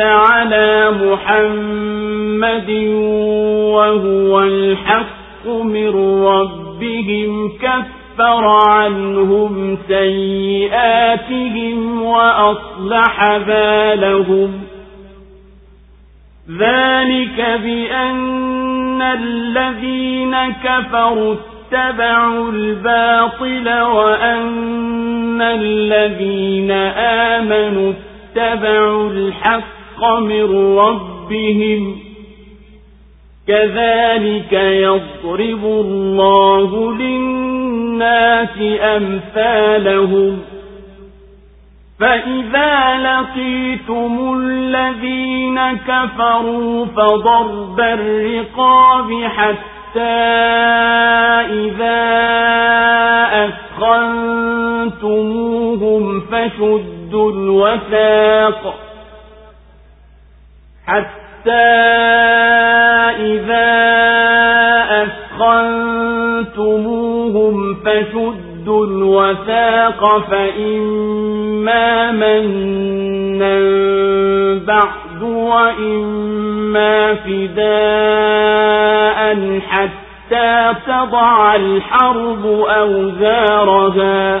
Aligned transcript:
على 0.00 0.90
محمد 0.90 2.70
وهو 3.74 4.42
الحق 4.42 5.46
من 5.46 6.24
ربهم 6.24 7.48
كفر 7.48 8.44
عنهم 8.68 9.78
سيئاتهم 9.88 12.02
وأصلح 12.02 13.36
بالهم. 13.36 14.60
ذلك 16.58 17.60
بأن 17.64 19.02
الذين 19.02 20.36
كفروا 20.64 21.34
اتبعوا 21.72 22.52
الباطل 22.52 23.80
وأن 23.80 25.42
الذين 25.42 26.70
آمنوا 27.30 27.92
اتبعوا 28.36 29.10
الحق 29.10 30.04
من 30.20 30.76
ربهم 30.78 31.98
كذلك 33.48 34.52
يضرب 34.52 35.64
الله 35.64 36.92
للناس 36.94 38.58
أمثالهم 38.80 40.38
فإذا 42.00 42.98
لقيتم 42.98 44.34
الذين 44.38 45.60
كفروا 45.72 46.86
فضرب 46.86 47.80
الرقاب 47.80 49.24
حتى 49.24 50.00
إذا 51.50 52.02
أثخنتموهم 54.92 56.20
فشدوا 56.20 57.01
الوثاق 57.14 58.74
حتى 60.86 61.52
إذا 63.20 63.72
أثخنتموهم 66.42 67.74
فشدوا 67.74 68.86
الوثاق 68.86 70.18
فإما 70.30 72.10
منا 72.12 73.58
بعد 74.66 75.22
وإما 75.22 77.14
فداء 77.14 78.82
حتى 79.68 80.74
تضع 80.86 81.54
الحرب 81.54 82.46
أوزارها 82.68 84.40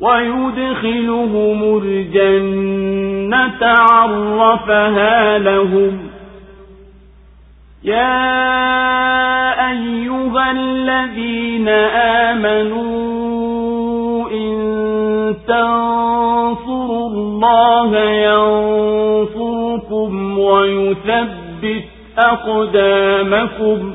ويدخلهم 0.00 1.78
الجنة 1.82 3.62
عرفها 3.62 5.38
لهم. 5.38 5.98
يا 7.84 8.46
أيها 9.70 10.50
الذين 10.50 11.68
آمنوا 12.28 13.06
إن 14.30 14.56
تنصروا 15.48 17.08
الله 17.10 17.96
ينصركم 19.18 20.12
ويثبت 20.38 21.84
أقدامكم 22.18 23.94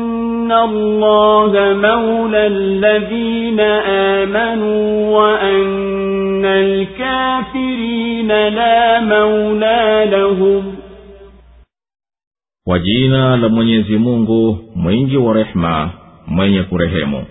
الله 0.52 1.52
مولى 1.74 2.46
الذين 2.46 3.60
آمنوا 4.20 5.16
وأن 5.18 6.44
الكافرين 6.44 8.28
لا 8.28 9.00
مولى 9.00 10.06
لهم 10.10 10.62
kwa 12.66 12.78
jina 12.78 13.36
la 13.36 13.48
mwenyezi 13.48 13.96
mungu 13.98 14.58
mwingi 14.74 15.16
wa 15.16 15.34
rehema 15.34 15.90
mwenye 16.26 16.62
kurehemu 16.62 17.24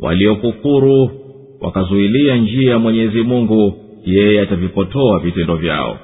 waliokufuru 0.00 1.10
wakazuilia 1.60 2.36
njia 2.36 2.70
ya 2.70 2.78
mwenyezi 2.78 3.22
mungu 3.22 3.74
yeye 4.06 4.40
atavipotoa 4.40 5.18
vitendo 5.18 5.56
vyao 5.56 5.98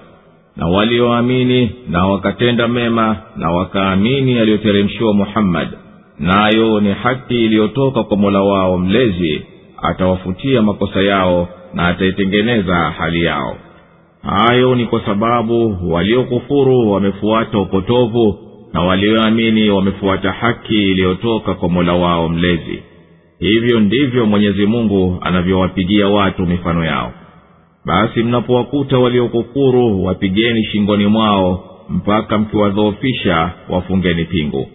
na 0.56 0.66
walioamini 0.68 1.70
na 1.88 2.06
wakatenda 2.06 2.68
mema 2.68 3.16
na 3.36 3.50
wakaamini 3.50 4.38
aliyoteremshiwa 4.38 5.14
muhammadi 5.14 5.76
nayo 6.19 6.79
ni 6.79 6.91
haki 6.93 7.45
iliyotoka 7.45 8.03
kwa 8.03 8.17
mola 8.17 8.41
wao 8.41 8.77
mlezi 8.77 9.41
atawafutia 9.81 10.61
makosa 10.61 11.01
yao 11.01 11.47
na 11.73 11.87
ataitengeneza 11.87 12.75
hali 12.75 13.23
yao. 13.23 13.55
Hayo 14.23 14.75
ni 14.75 14.85
kwa 14.85 15.05
sababu 15.05 15.77
waliokufuru 15.93 16.91
wamefuata 16.91 17.59
upotovu 17.59 18.37
na 18.73 18.81
walioamini 18.81 19.69
wamefuata 19.69 20.31
haki 20.31 20.91
iliyotoka 20.91 21.53
kwa 21.53 21.69
mola 21.69 21.93
wao 21.93 22.29
mlezi. 22.29 22.79
Hivyo 23.39 23.79
ndivyo 23.79 24.25
mwenyezi 24.25 24.65
mungu 24.65 25.17
anavyowapigia 25.21 26.07
watu 26.07 26.45
mifano 26.45 26.85
yao. 26.85 27.11
Basi 27.85 28.23
mnapowakuta 28.23 28.97
waliokufuru 28.97 30.05
wapigeni 30.05 30.65
shingoni 30.65 31.07
mwao 31.07 31.63
mpaka 31.89 32.37
mkiwadhoofisha 32.37 33.51
wafungeni 33.69 34.25
pingu 34.25 34.67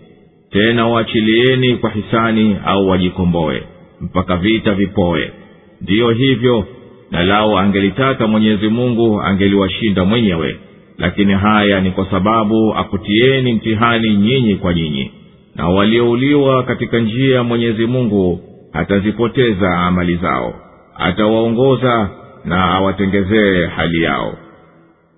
tena 0.53 0.87
waachilieni 0.87 1.77
kwa 1.77 1.91
hisani 1.91 2.57
au 2.67 2.89
wajikomboe 2.89 3.63
mpaka 4.01 4.37
vita 4.37 4.75
vipoe. 4.75 5.33
Ndiyo 5.81 6.11
hivyo 6.11 6.67
na 7.11 7.23
lao 7.23 7.59
angelitaka 7.59 8.27
mwenyezi 8.27 8.69
mungu 8.69 9.23
angeliwashinda 9.23 10.05
mwenyewe. 10.05 10.57
Lakini 10.99 11.33
haya 11.33 11.81
ni 11.81 11.91
kwa 11.91 12.11
sababu 12.11 12.75
akutieni 12.75 13.53
mtihani 13.53 14.17
nyinyi 14.17 14.57
kwa 14.57 14.75
nyinyi. 14.75 15.11
Na 15.57 15.69
waliouliwa 15.69 16.63
katika 16.63 16.99
njia 16.99 17.35
ya 17.37 17.43
mwenyezi 17.45 17.87
mungu 17.87 18.41
hatazipoteza 18.73 19.71
amali 19.79 20.17
zao. 20.17 20.55
Atawaongoza 20.97 22.11
na 22.45 22.65
awatengezee 22.65 23.67
hali 23.67 24.03
yao. 24.03 24.35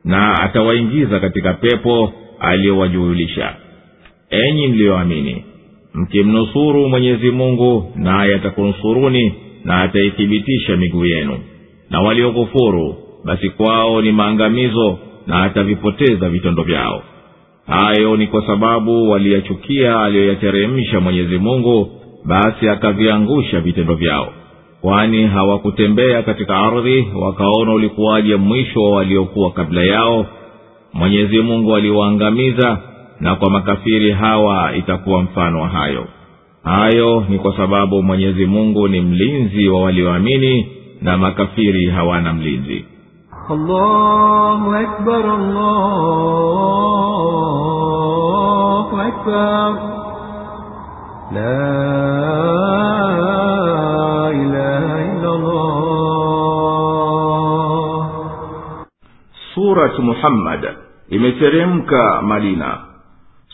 Na 0.05 0.35
atawaingiza 0.43 1.20
katika 1.20 1.52
pepo 1.55 2.12
aliyowajuhulisha 2.40 3.55
enyi 4.32 4.69
mliyoamini 4.69 5.44
mkimnusuru 5.94 6.88
mwenyezi 6.88 7.31
mungu 7.31 7.93
naye 7.96 8.34
atakunusuruni 8.34 9.34
na 9.64 9.82
ataithibitisha 9.82 10.76
miguu 10.76 11.05
yenu. 11.05 11.38
Na 11.90 12.00
waliokufuru 12.00 12.96
basi 13.25 13.50
kwao 13.50 14.02
ni 14.02 14.12
maangamizo 14.12 14.99
na 15.26 15.43
atavipoteza 15.43 16.29
vitendo 16.29 16.62
vyao. 16.62 17.02
Hayo 17.67 18.17
ni 18.17 18.26
kwa 18.26 18.46
sababu 18.46 19.11
waliyachukia 19.11 20.00
aliyoyateremsha 20.00 21.00
mwenyezi 21.00 21.38
mungu 21.38 21.90
basi 22.25 22.69
akaviangusha 22.69 23.61
vitendo 23.61 23.94
vyao. 23.94 24.32
Kwani 24.81 25.26
hawakutembea 25.26 26.23
katika 26.23 26.56
ardhi 26.56 27.06
wakaona 27.20 27.73
ulikuwaje 27.73 28.37
mwisho 28.37 28.82
wa 28.82 28.96
waliokuwa 28.96 29.50
kabla 29.52 29.82
yao. 29.82 30.26
Mwenyezi 30.93 31.40
mungu 31.40 31.76
aliwaangamiza 31.76 32.78
na 33.22 33.34
kwa 33.36 33.50
makafiri 33.50 34.10
hawa 34.12 34.76
itakuwa 34.76 35.22
mfano 35.22 35.60
wa 35.60 35.69
hayo. 35.69 36.06
Hayo 36.64 37.24
ni 37.28 37.38
kwa 37.38 37.56
sababu 37.56 38.02
mwenyezi 38.02 38.46
mungu 38.46 38.88
ni 38.88 39.00
mlinzi 39.00 39.69
wa 39.69 39.82
walioamini 39.82 40.66
na 41.02 41.19
makafiri 41.19 41.86
hawana 41.86 42.32
mlinzi. 42.32 42.84
Allahu 43.50 44.74
akbar, 44.74 45.26
allahu 45.26 45.70
akbar. 49.00 49.72
La 51.34 51.82
ilaha 54.34 54.92
surat 59.54 59.98
muhammad 59.98 60.62
imeteremka 61.10 62.22
madina 62.22 62.78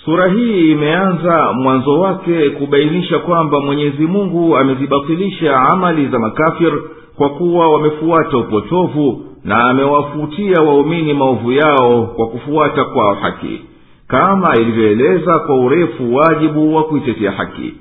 sura 0.09 0.29
hii 0.29 0.71
imeanza 0.73 1.53
mwanzo 1.53 2.01
wake 2.01 2.51
kubainisha 2.51 3.19
kwamba 3.19 3.61
mwenyezi 3.61 4.07
mungu 4.07 4.57
amezibatilisha 4.57 5.61
amali 5.61 6.07
za 6.09 6.19
makafir 6.19 6.73
kwa 7.17 7.29
kuwa 7.29 7.69
wamefuata 7.69 8.37
upotovu 8.37 9.25
na 9.45 9.65
amewafutia 9.65 10.63
waumini 10.63 11.15
maovu 11.15 11.53
yao 11.53 12.03
kwa 12.17 12.27
kufuata 12.27 12.85
kwao 12.85 13.15
haki 13.15 13.61
kama 14.07 14.57
ilivyoeleza 14.61 15.39
kwa 15.39 15.57
urefu 15.61 16.15
wajibu 16.15 16.75
wa 16.77 16.83
kuitetea 16.85 17.31
haki. 17.31 17.75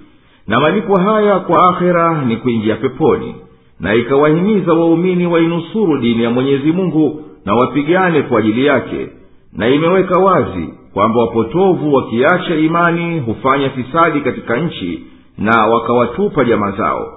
Na 0.47 0.59
malipo 0.59 0.99
haya 0.99 1.39
kwa 1.39 1.69
akhera 1.69 2.25
ni 2.25 2.35
kuingia 2.37 2.75
peponi 2.75 3.35
na 3.79 3.95
ikawahimiza 3.95 4.73
waumini 4.73 5.27
wainusuru 5.27 5.97
dini 5.97 6.23
ya 6.23 6.29
mwenyezi 6.29 6.71
mungu 6.71 7.21
na 7.45 7.55
wapigane 7.55 8.21
kwa 8.21 8.39
ajili 8.39 8.65
yake 8.65 9.07
na 9.53 9.67
imeweka 9.69 10.19
wazi 10.19 10.73
kwamba 10.97 11.19
wapotovu 11.21 11.93
wakiacha 11.93 12.55
imani 12.55 13.19
hufanya 13.19 13.69
fisadi 13.69 14.21
katika 14.21 14.57
nchi 14.57 15.03
na 15.37 15.65
wakawatupa 15.65 16.43
jamaa 16.43 16.71
zao 16.71 17.07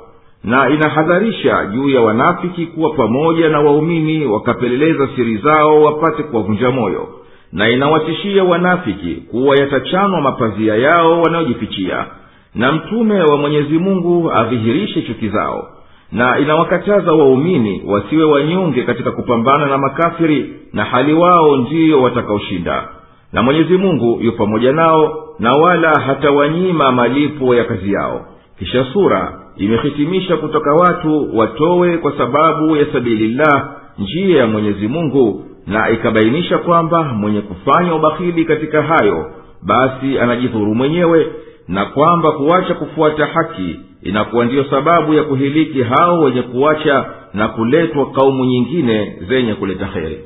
na 0.45 0.69
inahadharisha 0.71 1.67
juu 1.67 1.89
ya 1.89 2.01
wanafiki 2.01 2.67
kuwa 2.67 2.91
pamoja 2.91 3.49
na 3.49 3.61
waumini 3.61 4.27
wakapeleleza 4.27 5.09
siri 5.17 5.37
zao 5.37 5.83
wapate 5.83 6.23
kuwavunja 6.23 6.71
moyo 6.71 7.09
na 7.53 7.69
inawatishia 7.69 8.45
wanafiki 8.45 9.15
kuwa 9.15 9.57
yatachanwa 9.57 10.21
mapazia 10.21 10.75
yao 10.77 11.21
wanayojifichia 11.23 12.07
na 12.55 12.73
mtume 12.73 13.21
wa 13.23 13.37
mwenyezi 13.37 13.79
mungu 13.79 14.33
adhihirishe 14.33 15.03
chuki 15.03 15.29
zao 15.29 15.69
na 16.13 16.39
inawakataza 16.39 17.13
waumini 17.13 17.83
wasiwe 17.87 18.25
wanyonge 18.25 18.83
katika 18.83 19.11
kupambana 19.11 19.67
na 19.67 19.79
makafiri 19.79 20.55
na 20.73 20.85
hali 20.85 21.13
wao 21.15 21.57
ndiyo 21.57 22.03
watakaoshinda 22.03 22.89
na 23.33 23.43
mwenyezi 23.43 23.77
mungu 23.77 24.19
yu 24.23 24.33
pamoja 24.33 24.73
nao 24.73 25.27
na 25.39 25.53
wala 25.53 26.01
hatawanyima 26.01 26.93
malipo 26.93 27.55
ya 27.55 27.65
kazi 27.65 27.93
yao. 27.93 28.27
Kisha 28.59 28.85
sura 28.93 29.41
imehitimisha 29.57 30.37
kutoka 30.37 30.73
watu 30.75 31.37
watowe 31.39 31.99
kwa 31.99 32.19
sababu 32.19 32.77
ya 32.77 32.87
sabilillah 32.93 33.69
njia 33.99 34.39
ya 34.39 34.47
mwenyezi 34.47 34.89
mungu 34.89 35.45
na 35.67 35.91
ikabainisha 35.91 36.59
kwamba 36.59 37.03
mwenye 37.05 37.41
kufanya 37.41 37.95
ubahili 37.95 38.45
katika 38.45 38.83
hayo 38.83 39.31
basi 39.63 40.19
anajidhuru 40.19 40.75
mwenyewe 40.75 41.27
na 41.69 41.85
kwamba 41.85 42.33
kuacha 42.33 42.75
kufuata 42.75 43.27
haki 43.27 43.81
inakuwa 44.03 44.45
ndiyo 44.45 44.65
sababu 44.65 45.15
ya 45.15 45.23
kuhiliki 45.23 45.83
hao 45.83 46.21
wenye 46.21 46.43
kuacha 46.43 47.05
na 47.35 47.49
kuletwa 47.49 48.11
kaumu 48.11 48.45
nyingine 48.45 49.17
zenye 49.29 49.55
kuleta 49.55 49.87
heri 49.87 50.19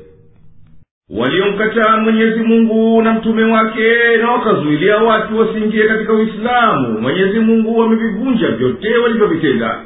waliomkataa 1.09 1.97
mwenyezi 1.97 2.39
mungu 2.39 3.01
na 3.01 3.13
mtume 3.13 3.43
wake 3.43 4.17
na 4.21 4.31
wakazuilia 4.31 4.97
watu 4.97 5.39
wasiingie 5.39 5.87
katika 5.87 6.13
uislamu. 6.13 6.99
Mwenyezi 7.01 7.39
mungu 7.39 7.79
wamevivunja 7.79 8.47
vyote 8.47 8.97
walivyovitenda. 8.97 9.81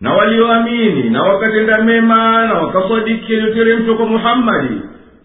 Na 0.00 0.12
walioamini 0.14 1.10
na 1.10 1.22
wakatenda 1.22 1.82
mema 1.82 2.46
na 2.46 2.54
wakasadiki 2.54 3.32
yaliyoteremshwa 3.34 3.96
kwa 3.96 4.06
muhammadi 4.06 4.74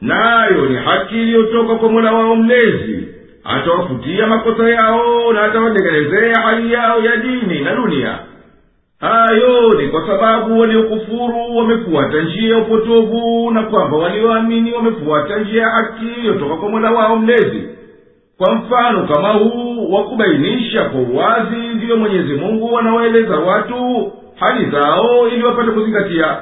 nayo 0.02 0.66
ni 0.66 0.76
haki 0.76 1.16
iliyotoka 1.16 1.76
kwa 1.76 1.90
mola 1.92 2.12
wao 2.14 2.36
mlezi. 2.36 3.08
Atawafutia 3.44 4.28
makosa 4.28 4.70
yao 4.70 5.34
na 5.34 5.42
atawatengenezea 5.44 6.42
hali 6.42 6.74
yao 6.74 7.00
ya 7.02 7.16
dini 7.18 7.60
na 7.62 7.76
dunia 7.76 8.20
hayo 9.00 9.74
ni 9.82 9.88
kwa 9.88 10.08
sababu 10.08 10.60
waliokufuru 10.60 11.58
wamefuata 11.58 12.22
njia 12.22 12.56
ya 12.56 12.62
upotovu 12.62 13.52
na 13.52 13.64
kwamba 13.64 13.98
walioamini 13.98 14.72
wamefuata 14.74 15.40
njia 15.40 15.62
ya 15.62 15.70
haki 15.70 16.06
iliyotoka 16.18 16.56
kwa 16.56 16.70
mola 16.70 16.92
wao 16.92 17.16
mlezi. 17.16 17.70
Kwa 18.38 18.56
mfano 18.56 19.08
kama 19.08 19.30
huu 19.30 19.94
wa 19.94 20.04
kubainisha 20.04 20.84
kwa 20.84 21.02
uwazi 21.02 21.56
ndiyo 21.76 21.98
mwenyezi 21.98 22.34
mungu 22.34 22.78
anawaeleza 22.80 23.36
watu 23.36 24.12
hali 24.36 24.72
zao 24.72 25.28
ili 25.28 25.44
wapate 25.44 25.72
kuzingatia. 25.72 26.38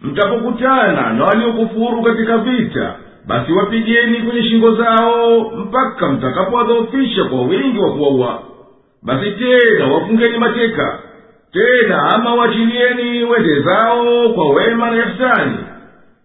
Mtapokutana 0.00 1.12
na 1.12 1.24
waliokufuru 1.24 2.02
katika 2.02 2.38
vita 2.38 2.94
basi 3.26 3.52
wapigeni 3.52 4.18
kwenye 4.22 4.42
shingo 4.42 4.74
zao 4.74 5.40
mpaka 5.40 6.08
mtakapowadhoofisha 6.08 7.24
kwa 7.24 7.42
wingi 7.42 7.78
wa 7.78 7.92
kuwaua. 7.92 8.42
Basi 9.02 9.30
tena 9.30 9.86
wafungeni 9.94 10.38
mateka 10.38 10.98
tena 11.52 12.02
ama 12.14 12.34
wachilieni 12.34 13.24
wende 13.24 13.60
zao 13.60 14.28
kwa 14.34 14.50
wema 14.54 14.90
na 14.90 14.96
ihsani. 14.96 15.56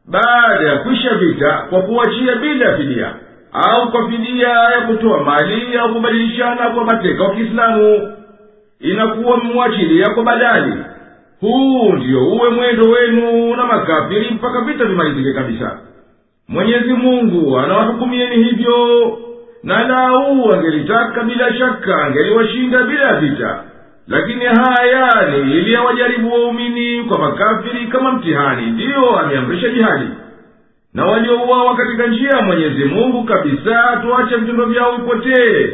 Baada 0.06 0.69
ya 0.69 0.77
kwisha 0.77 1.15
vita 1.15 1.65
kwa 1.69 1.81
kuwachia 1.81 2.35
bila 2.35 2.77
fidia 2.77 3.13
au 3.53 3.91
kwa 3.91 4.09
fidia 4.11 4.47
ya 4.49 4.81
kutoa 4.87 5.23
mali 5.23 5.78
au 5.78 5.94
kubadilishana 5.94 6.69
kwa 6.69 6.83
mateka 6.85 7.23
wa 7.23 7.35
kiislamu 7.35 8.13
inakuwa 8.80 9.37
mmwachilia 9.37 10.09
kwa 10.09 10.23
badali. 10.23 10.73
Huu 11.42 11.92
ndiyo 11.94 12.28
uwe 12.28 12.49
mwendo 12.49 12.90
wenu 12.92 13.56
na 13.56 13.66
makafiri 13.66 14.31
mpaka 14.31 14.61
vita 14.61 14.85
vimalizike 14.85 15.33
kabisa. 15.33 15.80
Mwenyezi 16.47 16.94
mungu 16.94 17.59
anawahukumieni 17.59 18.44
hivyo 18.44 19.18
na 19.63 19.87
lau 19.87 20.54
angelitaka 20.54 21.23
bila 21.23 21.54
shaka 21.57 22.04
angeliwashinda 22.06 22.83
bila 22.83 23.01
ya 23.07 23.16
vita 23.19 23.63
lakini 24.07 24.45
haya 24.45 25.30
ni 25.31 25.52
ili 25.52 25.76
awajaribu 25.76 26.33
waumini 26.33 27.04
kwa 27.04 27.19
makafiri 27.19 27.87
kama 27.87 28.11
mtihani. 28.11 28.66
Ndiyo 28.71 29.19
ameamrisha 29.19 29.69
jihadi. 29.69 30.06
Na 30.94 31.06
waliouawa 31.06 31.76
katika 31.76 32.07
njia 32.07 32.30
ya 32.30 32.42
mwenyezi 32.42 32.85
mungu 32.85 33.23
kabisa 33.23 33.99
tuache 34.02 34.35
vitendo 34.35 34.66
vyao 34.66 34.95
vipotee. 34.95 35.69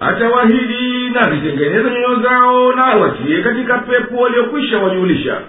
Atawahidi 0.00 1.10
na 1.10 1.30
vitengeneza 1.30 1.90
nyoyo 1.90 2.20
zao 2.22 2.72
na 2.72 2.84
awatie 2.86 3.42
katika 3.42 3.78
pepo 3.78 4.16
waliokwisha 4.16 4.78
wajuulisha 4.78 5.40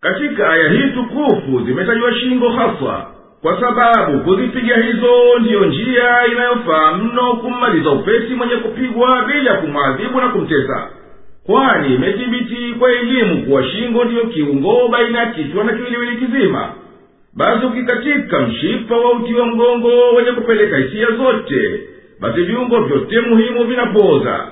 katika 0.00 0.50
aya 0.50 0.68
hii 0.68 0.90
tukufu 0.94 1.60
zimetajwa 1.66 2.14
shingo 2.14 2.48
haswa 2.48 3.06
kwa 3.42 3.60
sababu 3.60 4.20
kuzipiga 4.20 4.76
hizo 4.76 5.38
ndiyo 5.40 5.64
njia 5.64 6.26
inayofaa 6.32 6.92
mno 6.92 7.34
kummaliza 7.36 7.90
upesi 7.90 8.34
mwenye 8.34 8.56
kupigwa 8.56 9.24
bila 9.24 9.54
kumwadhibu 9.54 10.20
na 10.20 10.28
kumtesa 10.28 10.88
kwani 11.48 11.94
imethibiti 11.94 12.74
kwa 12.78 12.90
elimu 12.92 13.42
kuwa 13.46 13.64
shingo 13.64 14.04
ndiyo 14.04 14.22
kiungo 14.26 14.88
baina 14.88 15.18
ya 15.20 15.26
kichwa 15.26 15.64
na 15.64 15.72
kiwiliwili 15.72 16.16
kizima. 16.16 16.72
Basi 17.34 17.66
ukikatika 17.66 18.40
mshipa 18.40 18.96
wa 18.96 19.12
uti 19.12 19.34
wa 19.34 19.46
mgongo 19.46 20.08
wenye 20.16 20.32
kupeleka 20.32 20.76
hisia 20.76 21.06
zote 21.10 21.80
basi 22.20 22.42
viungo 22.42 22.80
vyote 22.80 23.20
muhimu 23.20 23.64
vinapooza 23.64 24.46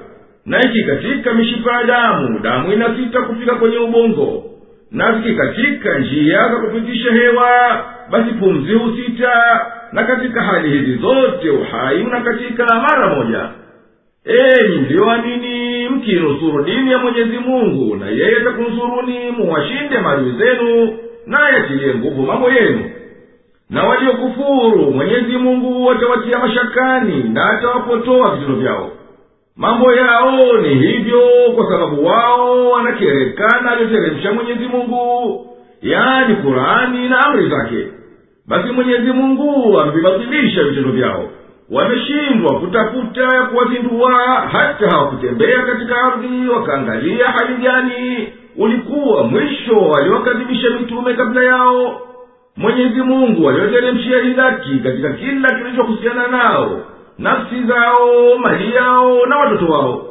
na 0.46 0.60
ikikatika 0.60 1.34
mishipa 1.34 1.72
ya 1.72 1.84
damu 1.84 2.38
damu 2.38 2.72
inasita 2.72 3.22
kufika 3.22 3.54
kwenye 3.54 3.76
ubongo. 3.78 4.44
Na 4.90 5.12
zikikatika 5.12 5.98
njia 5.98 6.38
za 6.48 6.56
kupitisha 6.56 7.12
hewa 7.12 7.84
basi 8.10 8.30
pumzi 8.32 8.72
husita. 8.74 9.32
Na 9.92 10.04
katika 10.04 10.42
hali 10.42 10.70
hizi 10.78 10.94
zote 10.96 11.50
uhai 11.50 12.02
unakatika 12.02 12.64
mara 12.66 13.14
moja. 13.14 13.48
Enyi 14.24 14.78
mliyoamini 14.78 15.65
mkinusuru 15.88 16.64
dini 16.64 16.92
ya 16.92 16.98
mwenyezi 16.98 17.38
mungu 17.38 17.96
na 17.96 18.06
yeye 18.06 18.36
atakunsuruni 18.40 19.30
muwashinde 19.30 19.98
maadui 19.98 20.32
zenu 20.38 20.98
naye 21.26 21.56
atiliye 21.56 21.94
nguvu 21.94 22.22
mambo 22.22 22.50
yenu. 22.50 22.90
Na 23.70 23.82
waliokufuru 23.84 24.90
mwenyezi 24.92 25.32
mungu 25.38 25.90
atawatia 25.90 26.38
mashakani 26.38 27.22
na 27.22 27.50
atawapotoa 27.50 28.34
vitendo 28.36 28.54
vyao. 28.60 28.90
Mambo 29.56 29.92
yao 29.94 30.52
ni 30.62 30.74
hivyo 30.74 31.20
kwa 31.54 31.64
sababu 31.70 32.06
wao 32.06 32.70
wanakerekana 32.70 33.70
aliyoteremsha 33.70 34.32
mwenyezi 34.32 34.64
mungu 34.64 35.46
yaani 35.82 36.34
kurani 36.36 37.08
na 37.08 37.26
amri 37.26 37.48
zake. 37.50 37.86
Basi 38.48 38.72
mwenyezi 38.72 39.12
mungu 39.12 39.80
amevibatilisha 39.80 40.64
vitendo 40.64 40.90
vyao 40.90 41.28
wameshindwa 41.70 42.61
kutafuta 42.61 43.42
kuwazindua 43.46 44.12
hata 44.52 44.90
hawakutembea 44.90 45.62
katika 45.62 45.96
ardhi 46.04 46.49
wakaangalia 46.49 47.26
hali 47.26 47.54
gani. 47.62 48.28
Ulikuwa 48.56 49.23
mwisho 49.25 49.76
waliokadhibisha 49.78 50.70
mitume 50.70 51.14
kabla 51.14 51.44
yao. 51.44 52.00
Mwenyezi 52.56 53.02
mungu 53.02 53.49
aliwateremshia 53.49 54.20
hidaki 54.23 54.78
katika 54.78 55.11
kila 55.12 55.50
kilichohusiana 55.58 56.26
nao 56.28 56.80
nafsi 57.18 57.62
zao 57.62 58.38
mali 58.38 58.75
yao 58.75 59.26
na 59.26 59.37
watoto 59.37 59.73
wao. 59.73 60.02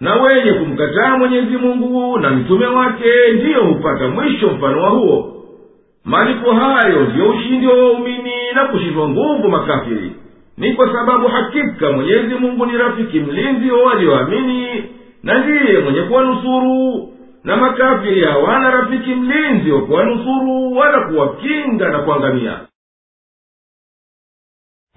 Na 0.00 0.14
wenye 0.22 0.52
kumkataa 0.52 1.16
mwenyezi 1.18 1.56
mungu 1.56 2.18
na 2.18 2.30
mtume 2.30 2.66
wake 2.66 3.08
ndiyo 3.34 3.64
hupata 3.64 4.08
mwisho 4.08 4.46
mfano 4.50 4.82
wa 4.82 4.88
huo. 4.90 5.36
Malipo 6.04 6.52
hayo 6.52 7.00
ndiyo 7.00 7.28
ushindi 7.30 7.66
wa 7.66 7.74
waumini 7.84 8.52
na 8.54 8.64
kushindwa 8.64 9.08
nguvu 9.08 9.48
makafiri 9.48 10.12
ni 10.57 10.73
kwa 10.73 10.93
sababu 10.93 11.27
hakika 11.27 11.91
mwenyezi 11.91 12.35
mungu 12.35 12.65
ni 12.65 12.77
rafiki 12.77 13.19
mlinzi 13.19 13.71
wa 13.71 13.83
walioamini 13.83 14.83
na 15.23 15.37
ndiye 15.45 15.79
mwenye 15.79 16.01
kuwanusuru 16.01 17.09
na 17.43 17.57
makafiri 17.57 18.21
hawana 18.25 18.71
rafiki 18.71 19.15
mlinzi 19.15 19.71
wa 19.71 19.81
kuwanusuru 19.81 20.73
wala 20.77 21.07
kuwakinga 21.07 21.89
na 21.89 21.99
kuangamia 21.99 22.59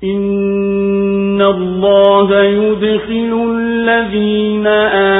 إن 0.04 1.42
الله 1.42 2.42
يدخل 2.44 3.32
الذين 3.58 4.66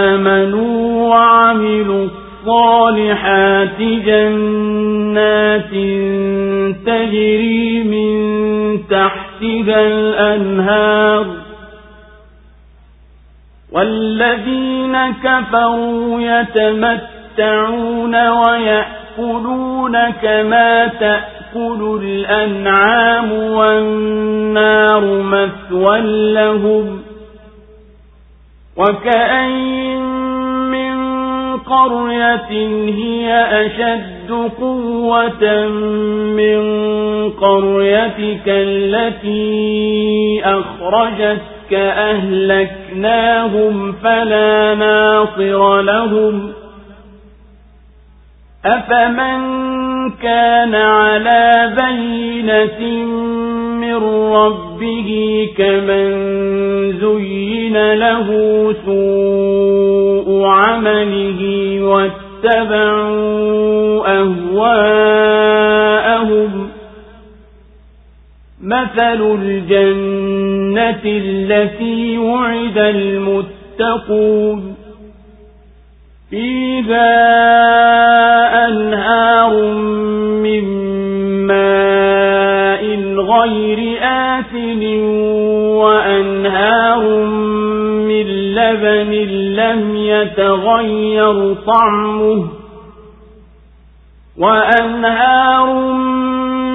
آمنوا 0.07 1.09
وعملوا 1.09 2.09
الصالحات 2.09 3.79
جنات 3.81 5.71
تجري 6.87 7.83
من 7.85 8.09
تحتها 9.44 9.88
الأنهار 9.88 11.26
والذين 13.72 14.98
كفروا 15.24 16.22
يتمتعون 16.22 18.28
ويأكلون 18.30 20.10
كما 20.10 20.88
تأكل 20.88 22.00
الأنعام 22.04 23.32
والنار 23.32 25.02
مثوى 25.06 26.00
لهم 26.34 27.02
وكأين 28.78 30.13
قرية 31.66 32.50
هي 32.88 33.28
أشد 33.66 34.32
قوة 34.60 35.68
من 36.38 36.62
قريتك 37.30 38.48
التي 38.48 40.42
أخرجتك 40.46 41.74
أهلكناهم 42.14 43.76
فلا 43.92 44.76
ناصر 44.76 45.82
لهم 45.82 46.54
أفمن 48.66 49.64
كان 50.22 50.76
على 50.76 51.74
بينة 51.82 52.80
من 54.00 54.34
ربه 54.34 55.50
كمن 55.58 56.12
زين 57.00 57.94
له 57.94 58.28
سوء 58.86 60.46
عمله 60.46 61.42
واتبعوا 61.82 63.14
أهواءهم. 64.22 65.50
مثل 68.64 69.22
الجنة 69.42 71.02
التي 71.06 72.18
وعد 72.18 72.78
المتقون. 72.78 74.76
فيها 76.30 77.14
أنهار 78.68 79.54
من 80.44 80.64
ماء 81.48 82.84
غير 83.16 83.83
لبن 88.74 89.12
لم 89.56 89.96
يتغير 89.96 91.54
طعمه 91.54 92.48
وأنهار 94.38 95.74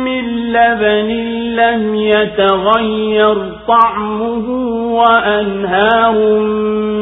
من 0.04 0.52
لبن 0.52 1.08
لم 1.56 1.94
يتغير 1.94 3.52
طعمه 3.68 4.48
وأنهار 4.94 6.38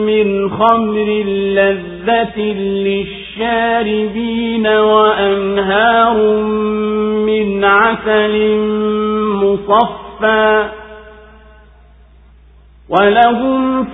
من 0.07 0.51
خمر 0.51 1.09
لذة 1.29 2.41
للشاربين 2.87 4.67
وأنهار 4.67 6.17
من 7.27 7.65
عسل 7.65 8.57
مصفى 9.43 10.69
ولهم 12.89 13.86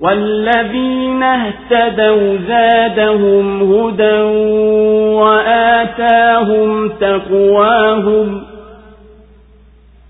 والذين 0.00 1.22
اهتدوا 1.22 2.36
زادهم 2.48 3.72
هدى 3.72 4.20
وآتاهم 5.18 6.88
تقواهم 6.88 8.42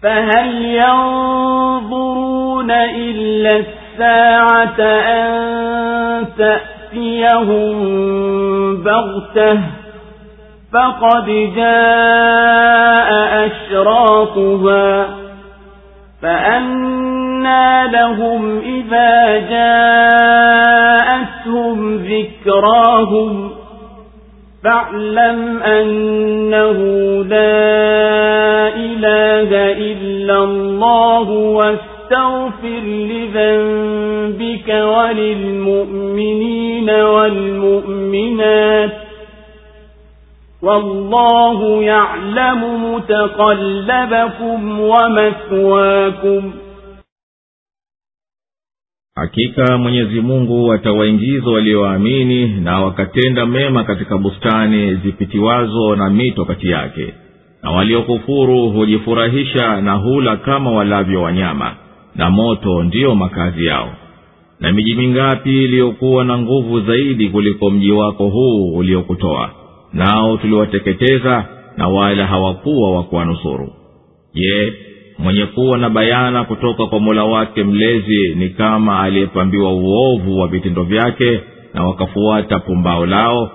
فهل 0.03 0.65
ينظرون 0.65 2.71
إلا 2.71 3.57
الساعة 3.57 4.81
أن 4.81 6.27
تأتيهم 6.39 7.77
بغتة 8.83 9.61
فقد 10.73 11.27
جاء 11.57 13.47
أشراطها 13.47 15.09
فأنى 17.39 17.93
لهم 17.93 18.59
إذا 18.59 19.39
جاءتهم 21.09 21.97
ذكراهم 21.97 23.51
فاعلم 24.65 25.63
أنه 25.63 26.79
لا 27.25 28.69
إله 28.77 29.51
إلا 29.73 30.45
الله 30.45 31.31
واستغفر 31.31 32.83
لذنبك 32.85 34.69
وللمؤمنين 34.69 36.11
والمؤمنات 36.91 38.29
والله 40.63 41.83
يعلم 41.83 42.93
متقلبكم 42.95 44.81
ومثواكم 44.81 46.53
hakika 49.21 49.79
mwenyezi 49.79 50.21
mungu 50.21 50.73
atawaingiza 50.73 51.51
walioamini 51.51 52.47
na 52.49 52.81
wakatenda 52.81 53.47
mema 53.47 53.85
katika 53.85 54.19
bustani 54.19 54.95
zipitiwazo 54.95 55.97
na 55.97 56.11
mito 56.11 56.45
kati 56.45 56.69
yake. 56.71 57.15
Na 57.63 57.71
waliokufuru 57.71 58.71
hujifurahisha 58.71 59.81
na 59.81 59.93
hula 59.93 60.37
kama 60.37 60.71
walavyo 60.71 61.23
wanyama 61.23 61.77
na 62.15 62.31
moto 62.31 62.83
ndiyo 62.83 63.15
makazi 63.15 63.67
yao. 63.67 63.93
Na 64.61 64.73
miji 64.73 64.95
mingapi 64.95 65.65
iliyokuwa 65.65 66.25
na 66.25 66.39
nguvu 66.39 66.81
zaidi 66.81 67.29
kuliko 67.29 67.71
mji 67.71 67.93
wako 67.93 68.29
huu 68.29 68.77
uliokutoa 68.77 69.51
nao 69.93 70.37
tuliwateketeza 70.37 71.45
na 71.77 71.89
wala 71.89 72.27
hawakuwa 72.27 72.91
wa 72.97 73.03
kuwanusuru. 73.03 73.73
Je 74.35 74.73
mwenye 75.19 75.47
kuwa 75.47 75.79
na 75.79 75.91
bayana 75.91 76.45
kutoka 76.45 76.87
kwa 76.87 77.01
mola 77.01 77.25
wake 77.25 77.65
mlezi 77.65 78.35
ni 78.35 78.49
kama 78.49 79.01
aliyepambiwa 79.01 79.73
uovu 79.73 80.39
wa 80.39 80.49
vitendo 80.49 80.83
vyake 80.83 81.41
na 81.75 81.85
wakafuata 81.85 82.59
pumbao 82.59 83.07
lao. 83.07 83.51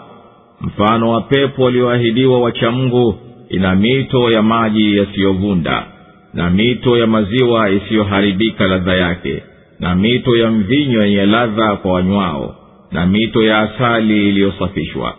Mfano 0.62 1.12
wa 1.12 1.22
pepo 1.22 1.64
walioahidiwa 1.64 2.40
wachamngu 2.40 3.16
ina 3.50 3.76
mito 3.76 4.32
ya 4.32 4.42
maji 4.42 4.98
yasiyovunda 4.98 5.86
na 6.34 6.50
mito 6.50 6.98
ya 6.98 7.08
maziwa 7.08 7.70
isiyoharibika 7.70 8.68
ladha 8.68 8.96
yake 8.96 9.44
na 9.80 9.96
mito 9.96 10.36
ya 10.38 10.52
mvinyo 10.52 11.04
yenye 11.06 11.26
ladha 11.26 11.76
kwa 11.76 11.92
wanywao 11.94 12.56
na 12.92 13.06
mito 13.06 13.44
ya 13.44 13.60
asali 13.60 14.30
iliyosafishwa. 14.30 15.16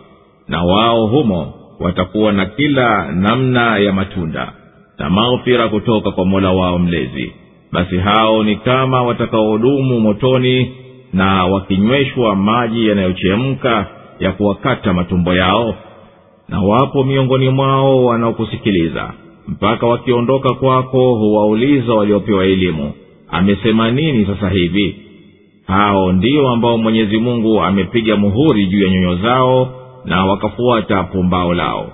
Na 0.47 0.63
wao 0.63 1.07
humo 1.07 1.53
watakuwa 1.79 2.31
na 2.31 2.45
kila 2.45 3.11
namna 3.11 3.77
ya 3.77 3.93
matunda 3.93 4.53
na 4.99 5.09
maghfira 5.09 5.69
kutoka 5.69 6.11
kwa 6.11 6.25
mola 6.25 6.51
wao 6.51 6.79
mlezi. 6.79 7.31
Basi 7.71 7.97
hao 7.97 8.43
ni 8.43 8.55
kama 8.55 9.03
watakaohudumu 9.03 9.99
motoni 9.99 10.71
na 11.13 11.45
wakinyweshwa 11.45 12.35
maji 12.35 12.87
yanayochemka 12.87 13.85
ya 14.19 14.31
kuwakata 14.31 14.93
matumbo 14.93 15.33
yao 15.33 15.75
na 16.49 16.61
wapo 16.61 17.03
miongoni 17.03 17.49
mwao 17.49 18.05
wanaokusikiliza. 18.05 19.13
Mpaka 19.47 19.87
wakiondoka 19.87 20.53
kwako 20.53 21.13
huwauliza 21.15 21.93
waliopewa 21.93 22.45
elimu 22.45 22.91
amesema 23.31 23.91
nini 23.91 24.25
sasa 24.25 24.49
hivi? 24.49 24.95
Hao 25.67 26.11
ndio 26.11 26.49
ambao 26.49 26.77
mwenyezi 26.77 27.17
mungu 27.17 27.61
amepiga 27.61 28.15
muhuri 28.15 28.65
juu 28.67 28.83
ya 28.83 28.89
nyoyo 28.89 29.15
zao 29.15 29.69
na 30.05 30.25
wakafuata 30.25 31.03
pumbao 31.03 31.53
lao 31.53 31.91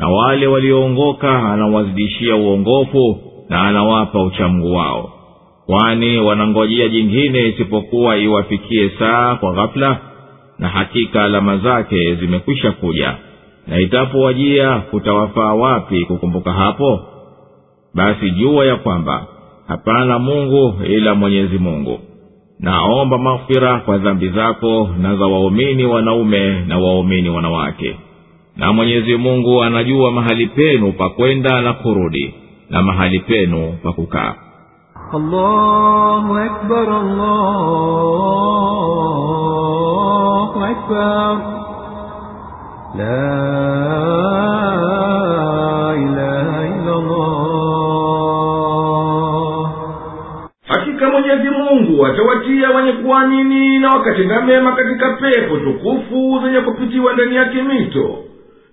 na 0.00 0.08
wale 0.08 0.46
walioongoka 0.46 1.52
anawazidishia 1.52 2.36
uongofu 2.36 3.18
na 3.48 3.62
anawapa 3.62 4.22
uchamgu 4.22 4.72
wao. 4.74 5.12
Kwani 5.66 6.18
wanangojea 6.18 6.88
jingine 6.88 7.48
isipokuwa 7.48 8.16
iwafikie 8.16 8.90
saa 8.98 9.34
kwa 9.36 9.52
ghafula 9.52 9.98
na 10.58 10.68
hakika 10.68 11.24
alama 11.24 11.56
zake 11.56 12.14
zimekwisha 12.14 12.72
kuja. 12.72 13.14
Na 13.66 13.78
itapowajia 13.78 14.76
kutawafaa 14.78 15.54
wapi 15.54 16.04
kukumbuka 16.04 16.52
hapo? 16.52 17.00
Basi 17.94 18.30
jua 18.30 18.66
ya 18.66 18.76
kwamba 18.76 19.26
hapana 19.68 20.18
mungu 20.18 20.74
ila 20.86 21.14
mwenyezi 21.14 21.58
mungu. 21.58 21.98
Naomba 22.60 23.18
maghfira 23.18 23.78
kwa 23.80 23.98
dhambi 23.98 24.28
zako 24.28 24.88
na 25.00 25.16
za 25.16 25.26
waumini 25.26 25.84
wanaume 25.84 26.60
na 26.66 26.78
waumini 26.78 27.30
wanawake 27.30 27.96
na 28.56 28.72
mwenyezi 28.72 29.16
mungu 29.16 29.62
anajua 29.62 30.12
mahali 30.12 30.46
penu 30.46 30.92
pa 30.92 31.08
kwenda 31.08 31.60
na 31.62 31.72
kurudi 31.72 32.34
na 32.70 32.82
mahali 32.82 33.20
penu 33.20 33.78
pa 33.82 33.92
kukaa. 33.92 34.34
Hakika 50.68 51.10
mwenyezi 51.10 51.50
mungu 51.50 52.06
atawatia 52.06 52.70
wenye 52.70 52.92
kuamini 52.92 53.78
na 53.78 53.88
wakatenda 53.90 54.40
mema 54.42 54.72
katika 54.72 55.10
pepo 55.12 55.56
tukufu 55.56 56.40
zenye 56.44 56.60
kupitiwa 56.60 57.12
ndani 57.12 57.36
yake 57.36 57.62
mito 57.62 58.18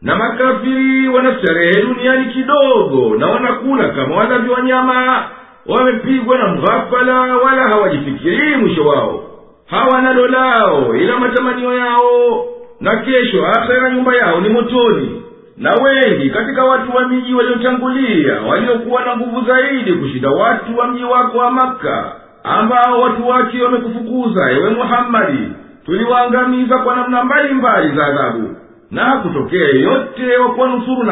na 0.02 0.16
makafiri 0.16 1.08
wanastarehe 1.10 1.82
duniani 1.82 2.26
kidogo 2.26 3.16
na 3.18 3.28
wanakula 3.28 3.90
kama 3.90 4.16
walavyo 4.16 4.54
wanyama. 4.54 5.24
Wamepigwa 5.66 6.38
na 6.38 6.48
mghafala 6.48 7.22
wala 7.38 7.62
hawajifikirii 7.64 8.56
mwisho 8.56 8.86
wao. 8.88 9.24
Hawana 9.66 10.14
lolao 10.14 10.96
ila 10.96 11.20
matamanio 11.20 11.74
yao. 11.78 12.46
Na 12.82 12.98
kesho 12.98 13.46
akhera 13.48 13.90
nyumba 13.92 14.16
yao 14.16 14.42
ni 14.42 14.50
motoni. 14.50 15.22
Na 15.58 15.72
wengi 15.84 16.30
katika 16.30 16.64
watu 16.66 16.96
wa 16.96 17.08
miji 17.08 17.34
waliotangulia 17.34 18.42
waliokuwa 18.42 19.06
na 19.06 19.16
nguvu 19.18 19.42
zaidi 19.48 19.94
kushinda 19.94 20.30
watu 20.30 20.78
wa 20.78 20.88
mji 20.88 21.04
wako 21.04 21.38
wa 21.38 21.52
makka 21.52 22.12
ambao 22.44 23.02
watu 23.02 23.28
wake 23.28 23.62
wamekufukuza 23.64 24.52
ewe 24.52 24.70
muhammadi. 24.70 25.52
Tuliwaangamiza 25.86 26.78
kwa 26.78 26.96
namna 26.96 27.24
mbalimbali 27.24 27.96
za 27.96 28.06
adhabu 28.06 28.56
na 28.92 29.18
kutokea 29.18 29.68
yeyote 29.68 30.38
wa 30.38 30.50
kuwanusuru 30.54 31.04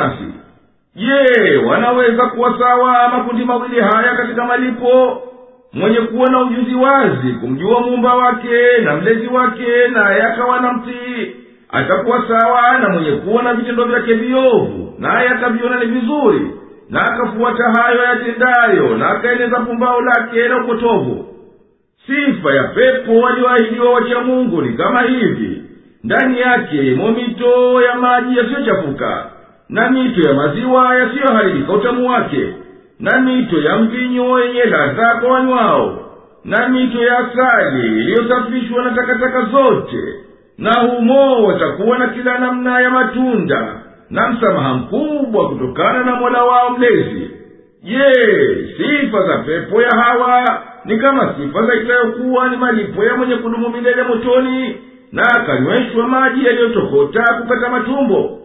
je 0.95 1.57
wanaweza 1.57 2.25
kuwa 2.25 2.59
sawa 2.59 3.09
makundi 3.09 3.45
mawili 3.45 3.79
haya 3.81 4.15
katika 4.15 4.45
malipo? 4.45 5.21
Mwenye 5.73 5.97
kuwa 5.97 6.29
na 6.29 6.39
ujuzi 6.41 6.75
wazi 6.75 7.33
kumjua 7.41 7.79
muumba 7.81 8.15
wake 8.15 8.77
na 8.83 8.95
mlezi 8.95 9.27
wake 9.27 9.87
naye 9.93 10.23
akawa 10.23 10.59
na 10.59 10.73
mtii 10.73 11.35
atakuwa 11.69 12.23
sawa 12.27 12.77
na 12.77 12.89
mwenye 12.89 13.11
kuwa 13.11 13.43
na 13.43 13.53
vitendo 13.53 13.83
vyake 13.83 14.13
viovu 14.13 14.93
naye 14.99 15.29
akaviona 15.29 15.79
ni 15.79 15.85
vizuri 15.85 16.51
na 16.89 16.99
akafuata 17.01 17.63
hayo 17.81 18.03
yatendayo 18.03 18.97
na 18.97 19.09
akaeneza 19.09 19.59
pumbao 19.59 20.01
lake 20.01 20.47
na 20.47 20.63
upotovu. 20.63 21.25
Sifa 22.07 22.53
ya 22.53 22.63
pepo 22.63 23.19
walioahidiwa 23.19 23.93
wacha 23.93 24.19
mungu 24.19 24.61
ni 24.61 24.77
kama 24.77 25.01
hivi 25.01 25.54
ndani 26.05 26.39
yake 26.39 26.91
imo 26.91 27.11
mito 27.11 27.81
ya 27.81 27.95
maji 27.95 28.37
yasiyochafuka 28.37 29.25
na 29.69 29.89
mito 29.91 30.29
ya 30.29 30.33
maziwa 30.35 30.95
yasiyoharibika 30.95 31.73
utamu 31.73 32.09
wake 32.09 32.53
na 32.99 33.19
mito 33.21 33.61
ya 33.61 33.77
mvinyo 33.77 34.39
yenye 34.39 34.63
ladha 34.65 35.15
kwa 35.21 35.31
wanywao 35.31 35.99
na 36.45 36.69
mito 36.69 37.03
ya 37.03 37.17
asali 37.17 37.87
iliyosafishwa 37.87 38.83
na 38.83 38.91
takataka 38.91 39.41
zote 39.45 39.97
na 40.57 40.71
humo 40.81 41.43
watakuwa 41.47 41.97
na 41.97 42.07
kila 42.07 42.37
namna 42.39 42.79
ya 42.81 42.89
matunda 42.89 43.81
na 44.09 44.29
msamaha 44.29 44.73
mkubwa 44.73 45.49
kutokana 45.49 46.03
na 46.03 46.15
mola 46.15 46.43
wao 46.43 46.69
mlezi. 46.69 47.31
Je 47.83 48.13
sifa 48.77 49.21
za 49.27 49.37
pepo 49.37 49.81
ya 49.81 49.89
hawa 50.03 50.63
ni 50.85 50.97
kama 50.97 51.33
sifa 51.37 51.65
za 51.65 51.75
itayokuwa 51.75 52.49
ni 52.49 52.57
malipo 52.57 53.03
ya 53.03 53.15
mwenye 53.15 53.35
kudumu 53.35 53.69
milele 53.69 54.03
motoni 54.03 54.75
na 55.15 55.23
akanyweshwa 55.23 56.07
maji 56.07 56.45
yaliyotokota 56.45 57.23
kukata 57.41 57.69
matumbo. 57.69 58.39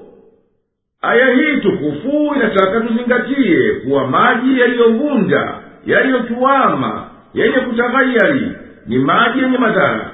Aya 1.02 1.26
hii 1.34 1.56
tukufu 1.56 2.32
inataka 2.36 2.80
tuzingatie 2.80 3.72
kuwa 3.72 4.06
maji 4.08 4.60
yaliyovunda 4.60 5.54
yaliyotuama 5.86 7.04
yenye 7.34 7.56
kutaghayari 7.58 8.52
ni 8.86 8.98
maji 8.98 9.38
yenye 9.42 9.58
madhara. 9.58 10.10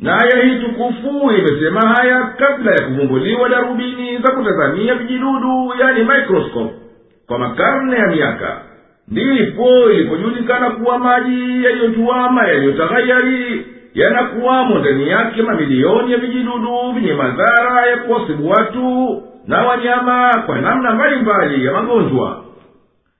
Na 0.00 0.18
aya 0.20 0.44
hii 0.44 0.58
tukufu 0.60 1.30
imesema 1.38 1.80
haya 1.80 2.22
kabla 2.38 2.72
ya 2.72 2.80
kuvumbuliwa 2.86 3.48
darubini 3.48 4.18
za 4.18 4.32
kutazamia 4.32 4.94
vijidudu 4.94 5.72
yani 5.80 6.00
microscope 6.04 6.74
kwa 7.26 7.38
makarne 7.38 7.96
ya 7.96 8.06
miaka. 8.06 8.60
Ndipo 9.08 9.90
ilipojulikana 9.90 10.70
kuwa 10.70 10.98
maji 10.98 11.64
yaliyotuama 11.64 12.48
yaliyotaghayari 12.48 13.66
yanakuwamo 13.96 14.78
ndani 14.78 15.08
yake 15.08 15.42
mamilioni 15.42 16.12
ya 16.12 16.18
vijidudu 16.18 16.92
vyenye 16.94 17.12
madhara 17.14 17.86
ya 17.86 17.96
kuwasibu 17.96 18.48
watu 18.48 19.22
na 19.46 19.66
wanyama 19.66 20.42
kwa 20.46 20.60
namna 20.60 20.94
mbalimbali 20.94 21.64
ya 21.66 21.72
magonjwa. 21.72 22.44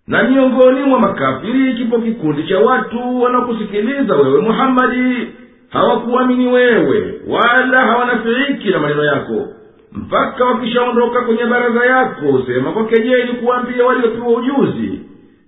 Na 0.07 0.23
miongoni 0.23 0.81
mwa 0.81 1.01
makafiri 1.01 1.75
kipo 1.75 1.99
kikundi 1.99 2.43
cha 2.49 2.59
watu 2.59 3.23
wanaokusikiliza 3.23 4.17
wewe 4.17 4.41
muhammadi. 4.41 5.29
Hawakuamini 5.71 6.47
wewe 6.47 7.21
wala 7.29 7.79
hawanafiiki 7.87 8.69
na 8.71 8.79
maneno 8.79 9.05
yako. 9.05 9.49
Mpaka 9.93 10.45
wakishaondoka 10.45 11.21
kwenye 11.21 11.45
baraza 11.47 11.85
yako 11.87 12.43
sema 12.47 12.73
kwa 12.73 12.87
kejeli 12.87 13.33
kuwambia 13.33 13.85
waliopewa 13.87 14.29
ujuzi. 14.29 15.01